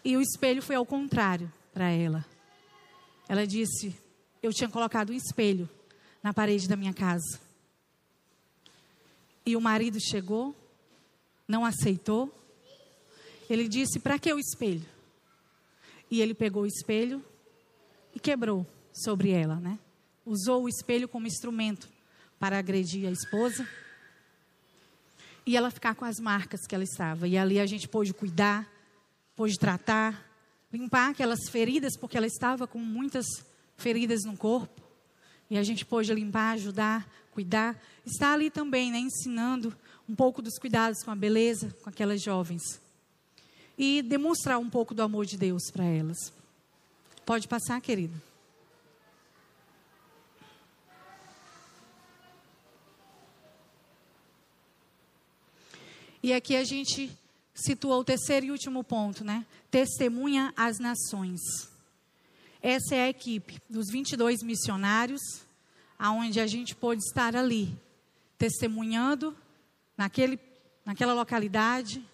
E 0.05 0.17
o 0.17 0.23
espelho 0.23 0.63
foi 0.63 0.77
ao 0.77 0.87
contrário 0.87 1.53
para 1.75 1.91
ela. 1.91 2.25
Ela 3.29 3.45
disse: 3.45 3.95
Eu 4.41 4.53
tinha 4.53 4.71
colocado 4.71 5.11
um 5.11 5.15
espelho 5.15 5.69
na 6.23 6.33
parede 6.33 6.69
da 6.69 6.77
minha 6.77 6.95
casa. 6.95 7.41
E 9.45 9.57
o 9.57 9.61
marido 9.61 9.99
chegou, 10.01 10.55
não 11.49 11.65
aceitou. 11.65 12.33
Ele 13.51 13.67
disse: 13.67 13.99
Para 13.99 14.17
que 14.17 14.33
o 14.33 14.39
espelho? 14.39 14.87
E 16.09 16.23
ele 16.23 16.33
pegou 16.33 16.63
o 16.63 16.67
espelho 16.67 17.25
e 18.15 18.21
quebrou 18.21 18.65
sobre 18.93 19.31
ela, 19.31 19.57
né? 19.57 19.81
Usou 20.25 20.63
o 20.63 20.69
espelho 20.69 21.09
como 21.09 21.27
instrumento 21.27 21.89
para 22.39 22.57
agredir 22.57 23.09
a 23.09 23.11
esposa 23.11 23.69
e 25.47 25.57
ela 25.57 25.71
ficar 25.71 25.95
com 25.95 26.05
as 26.05 26.19
marcas 26.19 26.67
que 26.67 26.75
ela 26.75 26.85
estava. 26.85 27.27
E 27.27 27.37
ali 27.37 27.59
a 27.59 27.67
gente 27.67 27.89
pôde 27.89 28.13
cuidar, 28.13 28.69
pôde 29.35 29.59
tratar, 29.59 30.31
limpar 30.73 31.11
aquelas 31.11 31.49
feridas, 31.49 31.97
porque 31.97 32.17
ela 32.17 32.27
estava 32.27 32.67
com 32.67 32.79
muitas 32.79 33.27
feridas 33.77 34.25
no 34.25 34.37
corpo. 34.37 34.81
E 35.51 35.59
a 35.59 35.63
gente 35.63 35.85
pôde 35.85 36.13
limpar, 36.15 36.53
ajudar, 36.53 37.09
cuidar. 37.33 37.81
Está 38.07 38.33
ali 38.33 38.51
também, 38.51 38.93
né, 38.93 38.99
ensinando 38.99 39.77
um 40.09 40.15
pouco 40.15 40.43
dos 40.43 40.59
cuidados 40.59 41.03
com 41.03 41.11
a 41.11 41.17
beleza, 41.17 41.75
com 41.83 41.91
aquelas 41.91 42.23
jovens. 42.23 42.81
E 43.77 44.03
demonstrar 44.03 44.59
um 44.59 44.69
pouco 44.69 44.95
do 44.95 45.03
amor 45.03 45.25
de 45.25 45.37
Deus 45.37 45.71
para 45.73 45.85
elas. 45.85 46.33
Pode 47.25 47.49
passar, 47.49 47.81
querido. 47.81 48.30
E 56.23 56.35
aqui 56.35 56.55
a 56.55 56.65
gente 56.65 57.11
situa 57.55 57.97
o 57.97 58.05
terceiro 58.05 58.47
e 58.47 58.51
último 58.51 58.85
ponto, 58.85 59.25
né? 59.25 59.47
Testemunha 59.71 60.53
as 60.55 60.79
nações. 60.79 61.41
Essa 62.63 62.95
é 62.95 63.05
a 63.05 63.09
equipe 63.09 63.61
dos 63.71 63.87
22 63.91 64.43
missionários, 64.43 65.21
aonde 65.99 66.39
a 66.39 66.47
gente 66.47 66.75
pôde 66.75 67.03
estar 67.03 67.35
ali, 67.35 67.75
testemunhando 68.37 69.35
naquele, 69.97 70.39
naquela 70.85 71.15
localidade. 71.15 72.05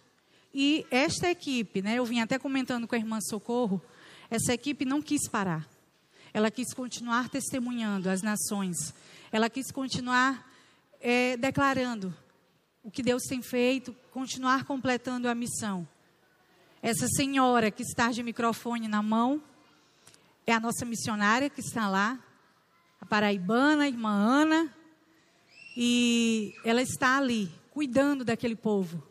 E 0.55 0.87
esta 0.89 1.29
equipe, 1.29 1.83
né, 1.83 1.99
eu 1.99 2.05
vim 2.05 2.21
até 2.21 2.39
comentando 2.39 2.87
com 2.87 2.95
a 2.95 2.99
irmã 2.99 3.19
Socorro, 3.21 3.83
essa 4.31 4.55
equipe 4.55 4.85
não 4.85 5.03
quis 5.03 5.29
parar. 5.29 5.69
Ela 6.33 6.51
quis 6.51 6.73
continuar 6.73 7.29
testemunhando 7.29 8.09
as 8.09 8.23
nações. 8.23 8.77
Ela 9.33 9.51
quis 9.51 9.73
continuar 9.73 10.49
é, 11.01 11.37
declarando 11.37 12.15
o 12.87 12.91
que 12.91 13.03
Deus 13.03 13.25
tem 13.25 13.43
feito, 13.43 13.93
continuar 14.13 14.65
completando 14.65 15.29
a 15.29 15.35
missão. 15.35 15.87
Essa 16.81 17.09
senhora 17.09 17.69
que 17.69 17.83
está 17.83 18.13
de 18.13 18.23
microfone 18.23 18.87
na 18.87 19.03
mão 19.03 19.43
é 20.47 20.53
a 20.53 20.61
nossa 20.61 20.85
missionária 20.85 21.51
que 21.51 21.61
está 21.61 21.89
lá, 21.89 22.17
a 23.01 23.05
paraibana, 23.05 23.83
a 23.83 23.89
irmã 23.89 24.11
Ana, 24.11 24.73
e 25.77 26.55
ela 26.65 26.81
está 26.81 27.17
ali, 27.19 27.51
cuidando 27.73 28.25
daquele 28.25 28.55
povo. 28.55 29.03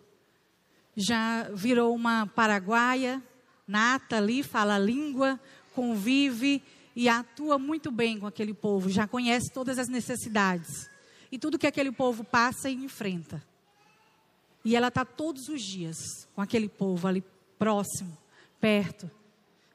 Já 0.96 1.50
virou 1.54 1.94
uma 1.94 2.28
paraguaia, 2.28 3.22
nata 3.68 4.16
ali, 4.16 4.42
fala 4.42 4.76
a 4.76 4.80
língua, 4.80 5.38
convive 5.74 6.64
e 6.96 7.10
atua 7.10 7.60
muito 7.60 7.92
bem 7.92 8.20
com 8.20 8.26
aquele 8.26 8.54
povo, 8.54 8.90
já 8.90 9.06
conhece 9.06 9.52
todas 9.52 9.78
as 9.78 9.90
necessidades 9.90 10.90
e 11.30 11.38
tudo 11.38 11.60
que 11.60 11.68
aquele 11.68 11.92
povo 11.92 12.24
passa 12.24 12.70
e 12.70 12.74
enfrenta. 12.74 13.44
E 14.65 14.75
ela 14.75 14.88
está 14.88 15.06
todos 15.06 15.47
os 15.47 15.62
dias 15.62 15.95
com 16.34 16.41
aquele 16.41 16.67
povo 16.67 17.08
ali 17.08 17.23
próximo, 17.58 18.17
perto, 18.60 19.10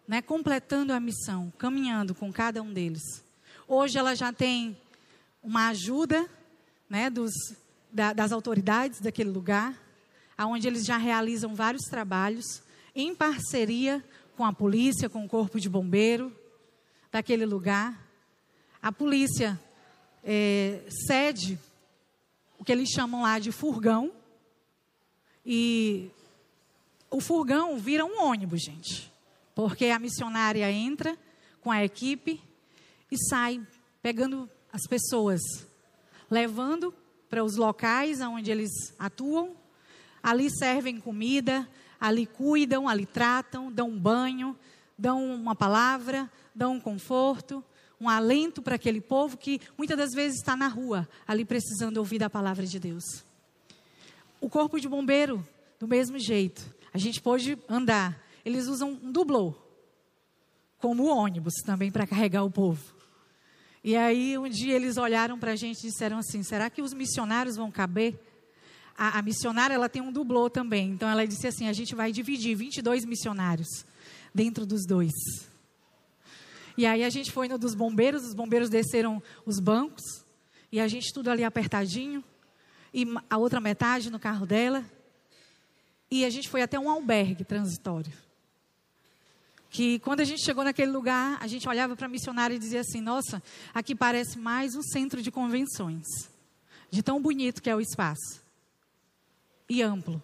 né, 0.06 0.20
completando 0.20 0.92
a 0.92 0.98
missão, 0.98 1.52
caminhando 1.56 2.12
com 2.12 2.32
cada 2.32 2.60
um 2.60 2.72
deles. 2.72 3.22
Hoje 3.68 3.96
ela 3.96 4.16
já 4.16 4.32
tem 4.32 4.76
uma 5.40 5.68
ajuda 5.68 6.28
né, 6.88 7.08
dos, 7.08 7.30
da, 7.92 8.12
das 8.12 8.32
autoridades 8.32 9.00
daquele 9.00 9.30
lugar, 9.30 9.80
onde 10.36 10.66
eles 10.66 10.84
já 10.84 10.96
realizam 10.96 11.54
vários 11.54 11.84
trabalhos 11.84 12.62
em 12.92 13.14
parceria 13.14 14.04
com 14.36 14.44
a 14.44 14.52
polícia, 14.52 15.08
com 15.08 15.24
o 15.24 15.28
corpo 15.28 15.60
de 15.60 15.68
bombeiro 15.68 16.36
daquele 17.12 17.46
lugar. 17.46 17.96
A 18.82 18.90
polícia 18.90 19.60
é, 20.24 20.80
cede 21.06 21.58
o 22.58 22.64
que 22.64 22.72
eles 22.72 22.88
chamam 22.88 23.22
lá 23.22 23.38
de 23.38 23.52
furgão, 23.52 24.10
e 25.44 26.10
o 27.10 27.20
furgão 27.20 27.78
vira 27.78 28.04
um 28.04 28.22
ônibus, 28.22 28.62
gente. 28.62 29.12
Porque 29.54 29.86
a 29.86 29.98
missionária 29.98 30.70
entra 30.70 31.16
com 31.60 31.70
a 31.70 31.84
equipe 31.84 32.42
e 33.10 33.16
sai 33.28 33.60
pegando 34.02 34.48
as 34.72 34.86
pessoas, 34.88 35.40
levando 36.30 36.94
para 37.28 37.44
os 37.44 37.56
locais 37.56 38.20
onde 38.20 38.50
eles 38.50 38.70
atuam. 38.98 39.56
Ali 40.22 40.50
servem 40.50 41.00
comida, 41.00 41.68
ali 42.00 42.26
cuidam, 42.26 42.88
ali 42.88 43.06
tratam, 43.06 43.72
dão 43.72 43.88
um 43.88 43.98
banho, 43.98 44.56
dão 44.96 45.24
uma 45.34 45.54
palavra, 45.54 46.30
dão 46.54 46.74
um 46.74 46.80
conforto, 46.80 47.64
um 48.00 48.08
alento 48.08 48.62
para 48.62 48.76
aquele 48.76 49.00
povo 49.00 49.36
que 49.36 49.60
muitas 49.76 49.96
das 49.96 50.10
vezes 50.12 50.38
está 50.38 50.56
na 50.56 50.68
rua, 50.68 51.08
ali 51.26 51.44
precisando 51.44 51.98
ouvir 51.98 52.18
da 52.18 52.30
palavra 52.30 52.66
de 52.66 52.78
Deus. 52.78 53.24
O 54.40 54.48
corpo 54.48 54.80
de 54.80 54.88
bombeiro, 54.88 55.46
do 55.78 55.86
mesmo 55.86 56.18
jeito. 56.18 56.62
A 56.92 56.98
gente 56.98 57.20
pode 57.20 57.58
andar. 57.68 58.20
Eles 58.44 58.66
usam 58.66 58.98
um 59.02 59.12
dublô, 59.12 59.54
como 60.78 61.06
ônibus 61.06 61.54
também 61.64 61.90
para 61.90 62.06
carregar 62.06 62.44
o 62.44 62.50
povo. 62.50 62.82
E 63.82 63.96
aí 63.96 64.36
um 64.36 64.48
dia 64.48 64.74
eles 64.74 64.96
olharam 64.96 65.38
para 65.38 65.52
a 65.52 65.56
gente 65.56 65.78
e 65.78 65.90
disseram 65.90 66.18
assim: 66.18 66.42
será 66.42 66.68
que 66.68 66.82
os 66.82 66.92
missionários 66.92 67.56
vão 67.56 67.70
caber? 67.70 68.18
A, 68.96 69.18
a, 69.18 69.22
missionária 69.22 69.74
ela 69.74 69.88
tem 69.88 70.02
um 70.02 70.12
dublô 70.12 70.50
também. 70.50 70.90
Então 70.90 71.08
ela 71.08 71.26
disse 71.26 71.46
assim: 71.46 71.68
a 71.68 71.72
gente 71.72 71.94
vai 71.94 72.12
dividir 72.12 72.54
22 72.54 73.04
missionários 73.04 73.68
dentro 74.34 74.66
dos 74.66 74.86
dois. 74.86 75.12
E 76.76 76.86
aí 76.86 77.04
a 77.04 77.10
gente 77.10 77.30
foi 77.30 77.48
no 77.48 77.58
dos 77.58 77.74
bombeiros, 77.74 78.24
os 78.24 78.34
bombeiros 78.34 78.70
desceram 78.70 79.22
os 79.44 79.58
bancos 79.60 80.24
e 80.72 80.80
a 80.80 80.88
gente 80.88 81.12
tudo 81.12 81.30
ali 81.30 81.44
apertadinho 81.44 82.22
e 82.92 83.06
a 83.28 83.36
outra 83.38 83.60
metade 83.60 84.10
no 84.10 84.18
carro 84.18 84.46
dela. 84.46 84.84
E 86.10 86.24
a 86.24 86.30
gente 86.30 86.48
foi 86.48 86.62
até 86.62 86.78
um 86.78 86.90
albergue 86.90 87.44
transitório. 87.44 88.12
Que 89.70 90.00
quando 90.00 90.20
a 90.20 90.24
gente 90.24 90.44
chegou 90.44 90.64
naquele 90.64 90.90
lugar, 90.90 91.38
a 91.40 91.46
gente 91.46 91.68
olhava 91.68 91.94
para 91.94 92.06
a 92.06 92.08
missionária 92.08 92.54
e 92.54 92.58
dizia 92.58 92.80
assim: 92.80 93.00
Nossa, 93.00 93.40
aqui 93.72 93.94
parece 93.94 94.38
mais 94.38 94.74
um 94.74 94.82
centro 94.82 95.22
de 95.22 95.30
convenções. 95.30 96.04
De 96.90 97.02
tão 97.02 97.22
bonito 97.22 97.62
que 97.62 97.70
é 97.70 97.76
o 97.76 97.80
espaço. 97.80 98.42
E 99.68 99.80
amplo. 99.80 100.20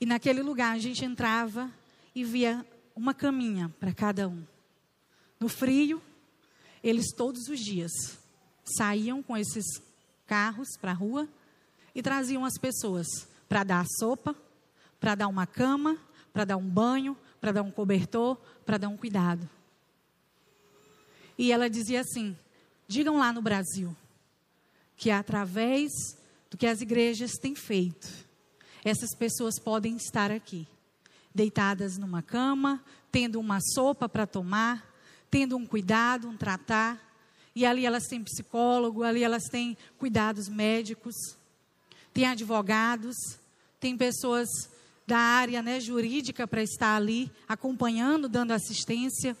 E 0.00 0.06
naquele 0.06 0.40
lugar 0.40 0.76
a 0.76 0.78
gente 0.78 1.04
entrava 1.04 1.68
e 2.14 2.22
via 2.22 2.64
uma 2.94 3.12
caminha 3.12 3.74
para 3.80 3.92
cada 3.92 4.28
um. 4.28 4.44
No 5.40 5.48
frio, 5.48 6.00
eles 6.82 7.06
todos 7.16 7.48
os 7.48 7.58
dias 7.58 7.90
saíam 8.78 9.20
com 9.20 9.36
esses 9.36 9.64
carros 10.26 10.68
para 10.80 10.92
a 10.92 10.94
rua 10.94 11.28
e 11.94 12.02
traziam 12.02 12.44
as 12.44 12.58
pessoas 12.58 13.06
para 13.48 13.62
dar 13.62 13.86
sopa, 13.98 14.34
para 14.98 15.14
dar 15.14 15.28
uma 15.28 15.46
cama, 15.46 15.96
para 16.32 16.44
dar 16.44 16.56
um 16.56 16.68
banho, 16.68 17.16
para 17.40 17.52
dar 17.52 17.62
um 17.62 17.70
cobertor, 17.70 18.36
para 18.64 18.78
dar 18.78 18.88
um 18.88 18.96
cuidado. 18.96 19.48
E 21.38 21.52
ela 21.52 21.68
dizia 21.68 22.00
assim: 22.00 22.36
digam 22.88 23.18
lá 23.18 23.32
no 23.32 23.42
Brasil 23.42 23.94
que 24.96 25.10
através 25.10 25.90
do 26.50 26.56
que 26.56 26.66
as 26.66 26.80
igrejas 26.80 27.32
têm 27.32 27.54
feito, 27.54 28.08
essas 28.84 29.14
pessoas 29.16 29.58
podem 29.58 29.96
estar 29.96 30.30
aqui, 30.30 30.66
deitadas 31.34 31.98
numa 31.98 32.22
cama, 32.22 32.82
tendo 33.10 33.40
uma 33.40 33.58
sopa 33.60 34.08
para 34.08 34.26
tomar, 34.26 34.94
tendo 35.30 35.56
um 35.56 35.66
cuidado, 35.66 36.28
um 36.28 36.36
tratar. 36.36 37.00
E 37.56 37.64
ali 37.64 37.86
elas 37.86 38.04
têm 38.04 38.22
psicólogo, 38.22 39.02
ali 39.02 39.22
elas 39.22 39.44
têm 39.44 39.76
cuidados 39.98 40.48
médicos, 40.48 41.14
tem 42.14 42.26
advogados, 42.26 43.16
tem 43.80 43.96
pessoas 43.96 44.48
da 45.06 45.18
área 45.18 45.60
né, 45.60 45.80
jurídica 45.80 46.46
para 46.46 46.62
estar 46.62 46.96
ali 46.96 47.30
acompanhando, 47.46 48.28
dando 48.28 48.52
assistência. 48.52 49.36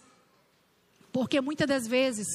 Porque 1.12 1.40
muitas 1.40 1.68
das 1.68 1.86
vezes, 1.86 2.26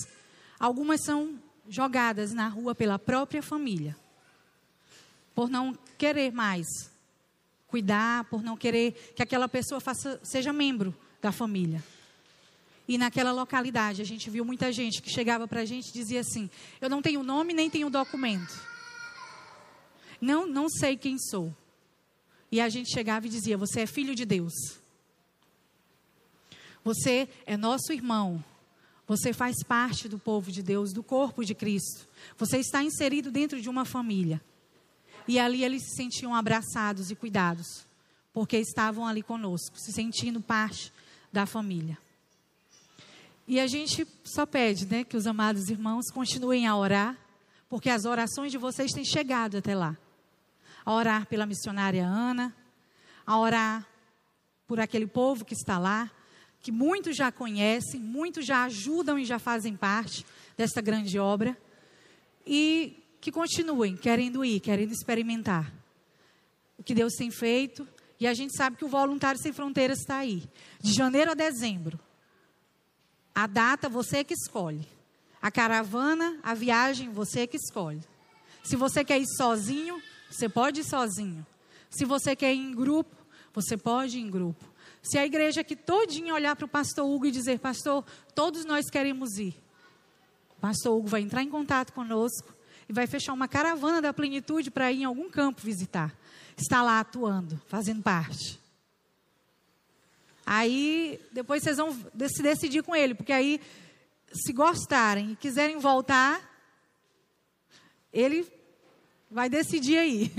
algumas 0.58 1.04
são 1.04 1.38
jogadas 1.68 2.34
na 2.34 2.48
rua 2.48 2.74
pela 2.74 2.98
própria 2.98 3.44
família, 3.44 3.96
por 5.36 5.50
não 5.50 5.78
querer 5.98 6.32
mais 6.32 6.66
cuidar, 7.68 8.24
por 8.24 8.42
não 8.42 8.58
querer 8.58 9.14
que 9.16 9.22
aquela 9.22 9.48
pessoa 9.48 9.80
faça, 9.80 10.20
seja 10.24 10.52
membro 10.52 10.96
da 11.22 11.32
família. 11.32 11.84
E 12.88 12.98
naquela 12.98 13.32
localidade, 13.32 14.02
a 14.02 14.06
gente 14.06 14.32
viu 14.32 14.44
muita 14.44 14.72
gente 14.72 15.02
que 15.02 15.12
chegava 15.12 15.48
para 15.48 15.62
a 15.62 15.66
gente 15.66 15.90
e 15.90 15.94
dizia 15.94 16.22
assim: 16.22 16.50
Eu 16.82 16.90
não 16.90 17.04
tenho 17.04 17.22
nome 17.22 17.54
nem 17.54 17.70
tenho 17.70 17.88
documento. 17.88 18.79
Não, 20.22 20.46
não 20.48 20.70
sei 20.70 20.98
quem 20.98 21.18
sou. 21.18 21.54
E 22.52 22.60
a 22.60 22.70
gente 22.70 22.92
chegava 22.92 23.28
e 23.28 23.30
dizia: 23.30 23.58
Você 23.58 23.82
é 23.82 23.86
filho 23.86 24.16
de 24.16 24.26
Deus. 24.26 24.54
Você 26.84 27.28
é 27.46 27.56
nosso 27.56 27.94
irmão. 27.94 28.44
Você 29.08 29.34
faz 29.34 29.64
parte 29.64 30.08
do 30.08 30.20
povo 30.20 30.52
de 30.52 30.62
Deus, 30.62 30.94
do 30.94 31.02
corpo 31.02 31.44
de 31.44 31.56
Cristo. 31.56 32.08
Você 32.38 32.58
está 32.58 32.84
inserido 32.84 33.32
dentro 33.32 33.60
de 33.60 33.68
uma 33.68 33.84
família. 33.84 34.40
E 35.28 35.40
ali 35.40 35.64
eles 35.64 35.84
se 35.84 35.96
sentiam 35.96 36.34
abraçados 36.34 37.12
e 37.12 37.16
cuidados, 37.16 37.86
porque 38.34 38.58
estavam 38.58 39.06
ali 39.06 39.22
conosco, 39.22 39.80
se 39.80 39.92
sentindo 39.92 40.42
parte 40.42 40.92
da 41.32 41.46
família. 41.46 41.98
E 43.48 43.60
a 43.60 43.68
gente 43.68 44.08
só 44.24 44.46
pede, 44.46 44.86
né, 44.86 45.04
que 45.04 45.18
os 45.18 45.26
amados 45.26 45.70
irmãos 45.70 46.12
continuem 46.12 46.68
a 46.68 46.76
orar, 46.76 47.18
porque 47.68 47.90
as 47.90 48.06
orações 48.06 48.52
de 48.52 48.58
vocês 48.58 48.92
têm 48.92 49.04
chegado 49.04 49.58
até 49.58 49.76
lá. 49.76 49.98
A 50.86 50.94
orar 50.94 51.26
pela 51.28 51.46
missionária 51.46 52.06
Ana, 52.06 52.56
a 53.26 53.38
orar 53.38 53.88
por 54.68 54.80
aquele 54.80 55.08
povo 55.08 55.46
que 55.46 55.54
está 55.54 55.78
lá, 55.78 56.10
que 56.62 56.72
muitos 56.72 57.16
já 57.16 57.32
conhecem, 57.32 58.00
muitos 58.00 58.46
já 58.46 58.64
ajudam 58.66 59.18
e 59.18 59.26
já 59.26 59.40
fazem 59.40 59.76
parte 59.76 60.26
desta 60.58 60.82
grande 60.82 61.18
obra. 61.18 61.58
E 62.46 63.04
que 63.22 63.32
continuem 63.32 63.98
querendo 63.98 64.44
ir, 64.44 64.60
querendo 64.60 64.92
experimentar 64.92 65.72
o 66.78 66.84
que 66.84 66.94
Deus 66.94 67.14
tem 67.14 67.30
feito. 67.30 67.88
E 68.20 68.28
a 68.28 68.34
gente 68.34 68.56
sabe 68.56 68.78
que 68.78 68.86
o 68.86 68.90
Voluntário 68.90 69.42
Sem 69.42 69.54
Fronteiras 69.54 70.00
está 70.00 70.18
aí. 70.18 70.44
De 70.82 70.94
janeiro 70.94 71.32
a 71.32 71.34
dezembro. 71.34 72.00
A 73.34 73.48
data 73.48 73.88
você 73.88 74.18
é 74.18 74.24
que 74.24 74.34
escolhe. 74.34 74.88
A 75.42 75.50
caravana, 75.50 76.38
a 76.44 76.54
viagem, 76.54 77.10
você 77.10 77.42
é 77.42 77.48
que 77.48 77.58
escolhe. 77.58 78.02
Se 78.64 78.76
você 78.76 79.04
quer 79.06 79.20
ir 79.20 79.28
sozinho, 79.38 80.02
você 80.30 80.48
pode 80.48 80.82
ir 80.82 80.84
sozinho. 80.84 81.46
Se 81.90 82.06
você 82.06 82.36
quer 82.36 82.54
ir 82.54 82.60
em 82.60 82.72
grupo, 82.72 83.16
você 83.54 83.76
pode 83.76 84.18
ir 84.18 84.22
em 84.22 84.30
grupo. 84.30 84.64
Se 85.02 85.18
a 85.18 85.26
igreja 85.26 85.62
aqui 85.62 85.76
todinha 85.76 86.34
olhar 86.34 86.56
para 86.56 86.66
o 86.66 86.70
pastor 86.70 87.06
Hugo 87.10 87.26
e 87.26 87.32
dizer, 87.32 87.60
pastor, 87.60 88.06
todos 88.36 88.66
nós 88.66 88.90
queremos 88.90 89.38
ir. 89.38 89.56
O 90.58 90.62
pastor 90.62 90.98
Hugo 90.98 91.08
vai 91.08 91.22
entrar 91.22 91.42
em 91.42 91.50
contato 91.50 91.94
conosco 91.94 92.54
e 92.88 92.94
vai 92.94 93.08
fechar 93.08 93.34
uma 93.34 93.48
caravana 93.48 94.02
da 94.02 94.14
plenitude 94.14 94.70
para 94.70 94.92
ir 94.92 95.02
em 95.02 95.06
algum 95.06 95.30
campo 95.30 95.62
visitar. 95.62 96.14
Está 96.58 96.82
lá 96.82 97.00
atuando, 97.00 97.60
fazendo 97.68 98.04
parte. 98.04 98.60
Aí, 100.46 101.22
depois 101.32 101.64
vocês 101.64 101.78
vão 101.78 101.94
se 101.94 102.42
decidir 102.42 102.84
com 102.84 102.96
ele, 102.96 103.14
porque 103.14 103.32
aí, 103.32 103.62
se 104.34 104.52
gostarem 104.52 105.32
e 105.32 105.36
quiserem 105.36 105.78
voltar, 105.78 106.42
ele 108.12 108.52
vai 109.30 109.50
decidir 109.50 109.98
aí. 109.98 110.32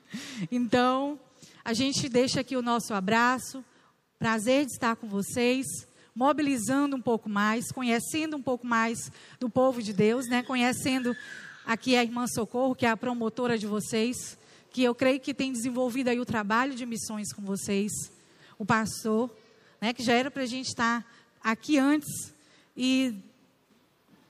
então, 0.50 1.18
a 1.64 1.72
gente 1.72 2.08
deixa 2.08 2.40
aqui 2.40 2.56
o 2.56 2.62
nosso 2.62 2.94
abraço. 2.94 3.64
Prazer 4.18 4.64
de 4.64 4.72
estar 4.72 4.96
com 4.96 5.08
vocês, 5.08 5.66
mobilizando 6.14 6.96
um 6.96 7.02
pouco 7.02 7.28
mais, 7.28 7.70
conhecendo 7.72 8.36
um 8.36 8.42
pouco 8.42 8.66
mais 8.66 9.10
do 9.40 9.50
povo 9.50 9.82
de 9.82 9.92
Deus, 9.92 10.26
né? 10.28 10.42
Conhecendo 10.42 11.14
aqui 11.66 11.96
a 11.96 12.02
irmã 12.02 12.26
Socorro, 12.26 12.74
que 12.74 12.86
é 12.86 12.90
a 12.90 12.96
promotora 12.96 13.58
de 13.58 13.66
vocês, 13.66 14.38
que 14.70 14.82
eu 14.82 14.94
creio 14.94 15.20
que 15.20 15.34
tem 15.34 15.52
desenvolvido 15.52 16.08
aí 16.08 16.20
o 16.20 16.24
trabalho 16.24 16.74
de 16.74 16.86
missões 16.86 17.32
com 17.32 17.42
vocês, 17.42 17.90
o 18.58 18.64
pastor, 18.64 19.30
né, 19.80 19.92
que 19.92 20.02
já 20.02 20.14
era 20.14 20.30
para 20.30 20.44
a 20.44 20.46
gente 20.46 20.68
estar 20.68 21.04
aqui 21.42 21.78
antes 21.78 22.32
e 22.76 23.14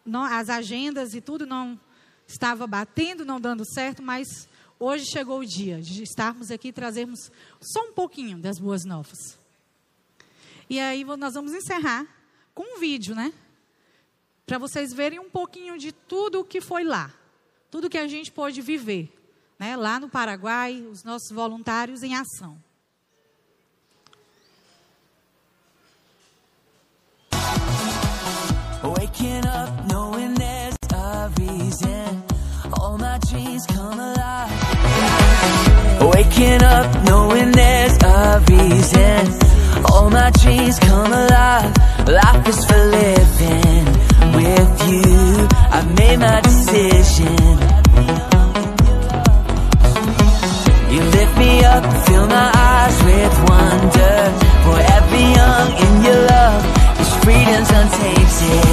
não, 0.05 0.25
as 0.25 0.49
agendas 0.49 1.14
e 1.14 1.21
tudo 1.21 1.47
não 1.47 1.79
estava 2.27 2.66
batendo, 2.66 3.24
não 3.24 3.41
dando 3.41 3.64
certo, 3.64 4.03
mas 4.03 4.49
hoje 4.79 5.07
chegou 5.07 5.41
o 5.41 5.47
dia 5.47 5.81
de 5.81 6.03
estarmos 6.03 6.51
aqui 6.51 6.68
e 6.68 6.72
trazermos 6.72 7.31
só 7.61 7.81
um 7.89 7.93
pouquinho 7.93 8.39
das 8.39 8.59
boas 8.59 8.85
novas. 8.85 9.39
E 10.68 10.81
aí 10.81 11.05
nós 11.05 11.35
vamos 11.35 11.53
encerrar 11.53 12.07
com 12.55 12.77
um 12.77 12.81
vídeo, 12.81 13.14
né? 13.14 13.33
Para 14.45 14.59
vocês 14.59 14.93
verem 14.93 15.18
um 15.18 15.31
pouquinho 15.31 15.79
de 15.79 15.93
tudo 15.93 16.41
o 16.41 16.45
que 16.45 16.61
foi 16.61 16.85
lá 16.85 17.12
tudo 17.77 17.91
que 17.91 17.99
a 17.99 18.09
gente 18.09 18.33
pôde 18.33 18.62
viver, 18.62 19.12
né? 19.59 19.77
Lá 19.77 20.01
no 20.01 20.09
Paraguai, 20.09 20.81
os 20.91 21.05
nossos 21.05 21.31
voluntários 21.31 22.03
em 22.03 22.14
ação. 22.14 22.57
Waking 28.83 29.45
up 29.47 29.87
there's 29.89 30.06
all 32.81 32.97
my 32.99 33.19
dreams 33.29 33.67
come 33.67 33.99
alive. 33.99 34.51
Waking 36.14 36.62
up 36.62 37.05
knowing 37.05 37.51
there's 37.53 37.97
a 38.03 38.45
reason 38.49 39.47
all 39.93 40.11
my 40.11 40.31
dreams 40.43 40.79
come 40.79 41.12
alive. 41.12 41.73
Life 42.07 42.49
is 42.49 42.64
for 42.64 42.83
living 42.99 43.85
with 44.39 44.73
you. 44.91 45.49
I 45.77 45.81
made 45.99 46.19
my 46.19 46.41
decision. 46.41 47.37
You 50.93 51.01
lift 51.17 51.35
me 51.37 51.64
up, 51.64 51.85
fill 52.07 52.27
my 52.27 52.51
eyes 52.55 52.97
with 53.09 53.35
wonder. 53.51 54.17
Forever 54.67 55.21
young 55.39 55.69
in 55.85 55.95
your 56.07 56.21
love, 56.33 56.62
this 56.99 57.12
freedom's 57.25 57.71
untainted. 57.81 58.66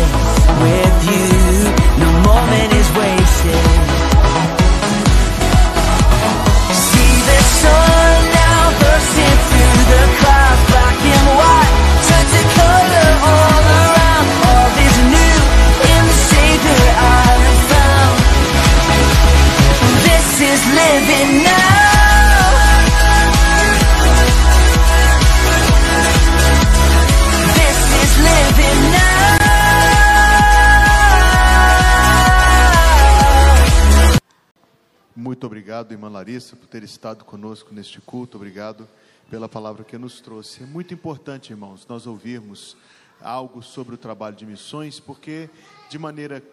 Ter 36.73 36.81
estado 36.81 37.23
conosco 37.23 37.71
neste 37.71 38.01
culto. 38.01 38.35
Obrigado. 38.35 38.87
pela 39.29 39.47
palavra 39.47 39.83
que 39.83 39.97
nos 39.97 40.19
trouxe. 40.19 40.63
É 40.63 40.65
muito 40.65 40.93
importante, 40.93 41.51
irmãos, 41.51 41.87
nós 41.87 42.05
ouvirmos 42.05 42.75
algo 43.21 43.63
sobre 43.63 43.95
o 43.95 43.97
trabalho 43.97 44.35
de 44.35 44.45
missões, 44.45 44.99
porque 44.99 45.49
de 45.89 45.97
maneira 45.97 46.43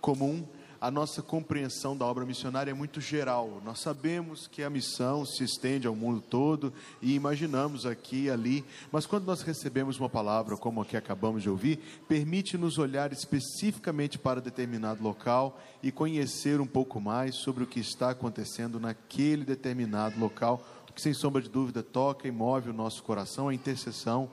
comum 0.00 0.46
a 0.80 0.90
nossa 0.90 1.22
compreensão 1.22 1.96
da 1.96 2.04
obra 2.04 2.24
missionária 2.24 2.70
é 2.70 2.74
muito 2.74 3.00
geral. 3.00 3.60
Nós 3.64 3.80
sabemos 3.80 4.46
que 4.46 4.62
a 4.62 4.70
missão 4.70 5.24
se 5.24 5.42
estende 5.42 5.86
ao 5.86 5.94
mundo 5.94 6.20
todo 6.20 6.72
e 7.02 7.14
imaginamos 7.14 7.84
aqui 7.84 8.24
e 8.24 8.30
ali, 8.30 8.64
mas 8.92 9.06
quando 9.06 9.24
nós 9.24 9.42
recebemos 9.42 9.98
uma 9.98 10.08
palavra 10.08 10.56
como 10.56 10.80
a 10.80 10.84
que 10.84 10.96
acabamos 10.96 11.42
de 11.42 11.50
ouvir, 11.50 11.78
permite-nos 12.06 12.78
olhar 12.78 13.12
especificamente 13.12 14.18
para 14.18 14.40
determinado 14.40 15.02
local 15.02 15.60
e 15.82 15.90
conhecer 15.90 16.60
um 16.60 16.66
pouco 16.66 17.00
mais 17.00 17.34
sobre 17.36 17.64
o 17.64 17.66
que 17.66 17.80
está 17.80 18.10
acontecendo 18.10 18.78
naquele 18.78 19.44
determinado 19.44 20.18
local, 20.18 20.64
que 20.94 21.02
sem 21.02 21.14
sombra 21.14 21.40
de 21.40 21.48
dúvida 21.48 21.80
toca 21.82 22.26
e 22.26 22.30
move 22.32 22.70
o 22.70 22.72
nosso 22.72 23.04
coração, 23.04 23.48
a 23.48 23.54
intercessão 23.54 24.28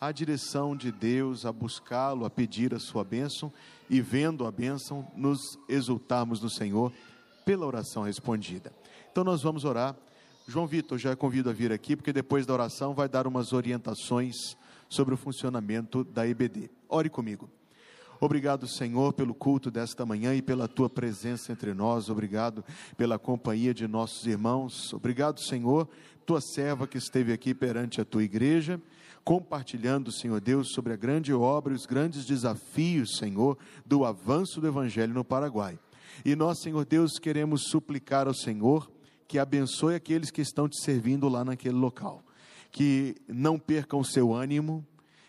a 0.00 0.10
direção 0.10 0.74
de 0.74 0.90
Deus, 0.90 1.44
a 1.44 1.52
buscá-lo, 1.52 2.24
a 2.24 2.30
pedir 2.30 2.74
a 2.74 2.78
sua 2.78 3.04
bênção 3.04 3.52
e, 3.88 4.00
vendo 4.00 4.46
a 4.46 4.50
bênção, 4.50 5.06
nos 5.14 5.58
exultarmos 5.68 6.40
no 6.40 6.48
Senhor 6.48 6.90
pela 7.44 7.66
oração 7.66 8.04
respondida. 8.04 8.72
Então, 9.12 9.22
nós 9.22 9.42
vamos 9.42 9.64
orar. 9.64 9.94
João 10.48 10.66
Vitor, 10.66 10.96
já 10.96 11.14
convido 11.14 11.50
a 11.50 11.52
vir 11.52 11.70
aqui, 11.70 11.94
porque 11.94 12.14
depois 12.14 12.46
da 12.46 12.54
oração 12.54 12.94
vai 12.94 13.08
dar 13.08 13.26
umas 13.26 13.52
orientações 13.52 14.56
sobre 14.88 15.12
o 15.12 15.18
funcionamento 15.18 16.02
da 16.02 16.26
EBD. 16.26 16.70
Ore 16.88 17.10
comigo. 17.10 17.50
Obrigado, 18.18 18.66
Senhor, 18.66 19.12
pelo 19.12 19.34
culto 19.34 19.70
desta 19.70 20.04
manhã 20.04 20.34
e 20.34 20.42
pela 20.42 20.66
tua 20.66 20.88
presença 20.88 21.52
entre 21.52 21.74
nós. 21.74 22.08
Obrigado 22.08 22.64
pela 22.96 23.18
companhia 23.18 23.72
de 23.74 23.86
nossos 23.86 24.26
irmãos. 24.26 24.92
Obrigado, 24.94 25.40
Senhor, 25.40 25.88
tua 26.24 26.40
serva 26.40 26.86
que 26.86 26.98
esteve 26.98 27.32
aqui 27.32 27.54
perante 27.54 28.00
a 28.00 28.04
tua 28.04 28.22
igreja 28.22 28.80
compartilhando, 29.24 30.12
Senhor 30.12 30.40
Deus, 30.40 30.72
sobre 30.72 30.92
a 30.92 30.96
grande 30.96 31.32
obra 31.32 31.72
e 31.72 31.76
os 31.76 31.86
grandes 31.86 32.24
desafios, 32.24 33.16
Senhor, 33.16 33.58
do 33.84 34.04
avanço 34.04 34.60
do 34.60 34.66
Evangelho 34.66 35.14
no 35.14 35.24
Paraguai. 35.24 35.78
E 36.24 36.34
nós, 36.34 36.60
Senhor 36.60 36.84
Deus, 36.84 37.18
queremos 37.18 37.68
suplicar 37.68 38.26
ao 38.26 38.34
Senhor 38.34 38.90
que 39.26 39.38
abençoe 39.38 39.94
aqueles 39.94 40.30
que 40.30 40.40
estão 40.40 40.68
te 40.68 40.82
servindo 40.82 41.28
lá 41.28 41.44
naquele 41.44 41.76
local, 41.76 42.24
que 42.72 43.14
não 43.28 43.58
percam 43.58 44.00
o 44.00 44.04
seu 44.04 44.34
ânimo, 44.34 44.84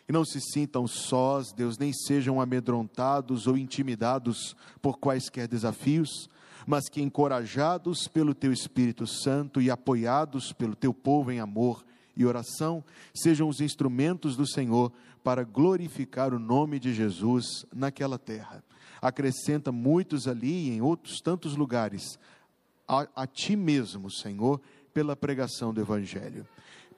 que 0.07 0.11
não 0.11 0.25
se 0.25 0.41
sintam 0.41 0.87
sós, 0.87 1.53
Deus, 1.53 1.77
nem 1.77 1.93
sejam 1.93 2.41
amedrontados 2.41 3.45
ou 3.45 3.55
intimidados 3.55 4.55
por 4.81 4.97
quaisquer 4.97 5.47
desafios, 5.47 6.27
mas 6.65 6.89
que 6.89 7.01
encorajados 7.01 8.07
pelo 8.07 8.33
teu 8.33 8.51
Espírito 8.51 9.05
Santo 9.05 9.61
e 9.61 9.69
apoiados 9.69 10.51
pelo 10.51 10.75
teu 10.75 10.93
povo 10.93 11.31
em 11.31 11.39
amor, 11.39 11.85
e 12.15 12.25
oração 12.25 12.83
sejam 13.13 13.47
os 13.47 13.61
instrumentos 13.61 14.35
do 14.35 14.47
Senhor 14.47 14.91
para 15.23 15.43
glorificar 15.43 16.33
o 16.33 16.39
nome 16.39 16.79
de 16.79 16.93
Jesus 16.93 17.65
naquela 17.73 18.17
terra. 18.17 18.63
Acrescenta 19.01 19.71
muitos 19.71 20.27
ali 20.27 20.67
e 20.67 20.69
em 20.71 20.81
outros 20.81 21.19
tantos 21.19 21.55
lugares 21.55 22.19
a, 22.87 23.07
a 23.15 23.27
ti 23.27 23.55
mesmo, 23.55 24.11
Senhor, 24.11 24.61
pela 24.93 25.15
pregação 25.15 25.73
do 25.73 25.81
Evangelho. 25.81 26.45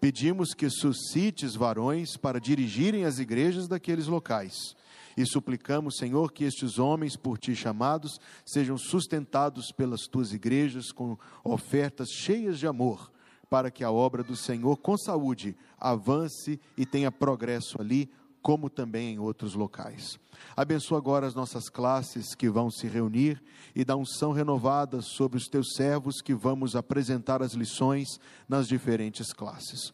Pedimos 0.01 0.53
que 0.53 0.70
suscites 0.70 1.55
varões 1.55 2.18
para 2.18 2.39
dirigirem 2.39 3.05
as 3.05 3.20
igrejas 3.20 3.68
daqueles 3.68 4.07
locais. 4.07 4.76
E 5.16 5.26
suplicamos, 5.26 5.97
Senhor, 5.97 6.34
que 6.34 6.43
estes 6.43 6.80
homens 6.80 7.16
por 7.16 7.38
ti 7.38 7.55
chamados 7.55 8.20
sejam 8.45 8.78
sustentados 8.78 9.72
pelas 9.72 10.01
tuas 10.07 10.34
igrejas 10.34 10.91
com 10.91 11.18
ofertas 11.43 12.09
cheias 12.09 12.57
de 12.57 12.68
amor 12.68 13.11
para 13.50 13.70
que 13.70 13.84
a 13.84 13.91
obra 13.91 14.24
do 14.24 14.36
Senhor, 14.36 14.78
com 14.78 14.98
saúde, 14.98 15.56
avance 15.80 16.60
e 16.78 16.86
tenha 16.86 17.12
progresso 17.12 17.80
ali, 17.80 18.10
como 18.41 18.70
também 18.70 19.14
em 19.14 19.20
outros 19.20 19.54
locais. 19.54 20.20
Abençoa 20.56 20.98
agora 20.98 21.26
as 21.26 21.34
nossas 21.34 21.70
classes 21.70 22.36
que 22.36 22.50
vão 22.50 22.70
se 22.70 22.88
reunir 22.88 23.41
e 23.74 23.86
dá 23.86 23.96
unção 23.96 24.34
renovada 24.34 25.02
sobre 25.02 25.38
os 25.38 25.48
teus 25.48 25.74
servos 25.76 26.22
que 26.22 26.34
vamos 26.34 26.76
apresentar 26.76 27.41
as 27.41 27.54
lições 27.54 28.20
nas 28.48 28.68
diferentes 28.68 29.32
classes. 29.32 29.94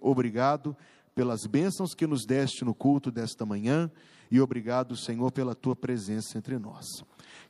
Obrigado 0.00 0.76
pelas 1.14 1.46
bênçãos 1.46 1.94
que 1.94 2.06
nos 2.06 2.26
deste 2.26 2.64
no 2.64 2.74
culto 2.74 3.10
desta 3.10 3.46
manhã 3.46 3.90
e 4.30 4.40
obrigado, 4.40 4.94
Senhor, 4.94 5.32
pela 5.32 5.54
tua 5.54 5.74
presença 5.74 6.36
entre 6.36 6.58
nós. 6.58 7.02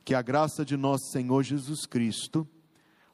Que 0.05 0.15
a 0.15 0.21
graça 0.21 0.63
de 0.63 0.77
nosso 0.77 1.11
Senhor 1.11 1.43
Jesus 1.43 1.85
Cristo 1.85 2.47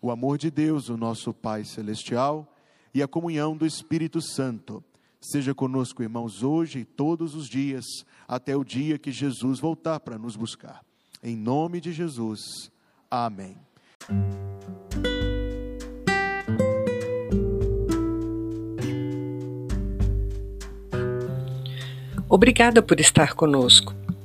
o 0.06 0.12
amor 0.12 0.38
de 0.38 0.52
Deus, 0.52 0.88
o 0.88 0.96
nosso 0.96 1.34
Pai 1.34 1.64
Celestial, 1.64 2.48
e 2.94 3.02
a 3.02 3.08
comunhão 3.08 3.58
do 3.58 3.66
Espírito 3.66 4.22
Santo. 4.22 4.84
Seja 5.20 5.56
conosco, 5.56 6.04
irmãos, 6.04 6.44
hoje 6.44 6.80
e 6.80 6.86
todos 6.86 7.34
os 7.34 7.50
dias, 7.50 7.84
até 8.28 8.56
o 8.56 8.64
dia 8.64 9.00
que 9.00 9.12
Jesus 9.12 9.60
voltar 9.60 10.00
para 10.00 10.20
nos 10.20 10.36
buscar. 10.36 10.86
Em 11.24 11.36
nome 11.36 11.82
de 11.82 11.92
Jesus. 11.92 12.72
Amém. 13.10 13.58
Obrigada 22.30 22.84
por 22.84 23.00
estar 23.00 23.34
conosco. 23.34 24.05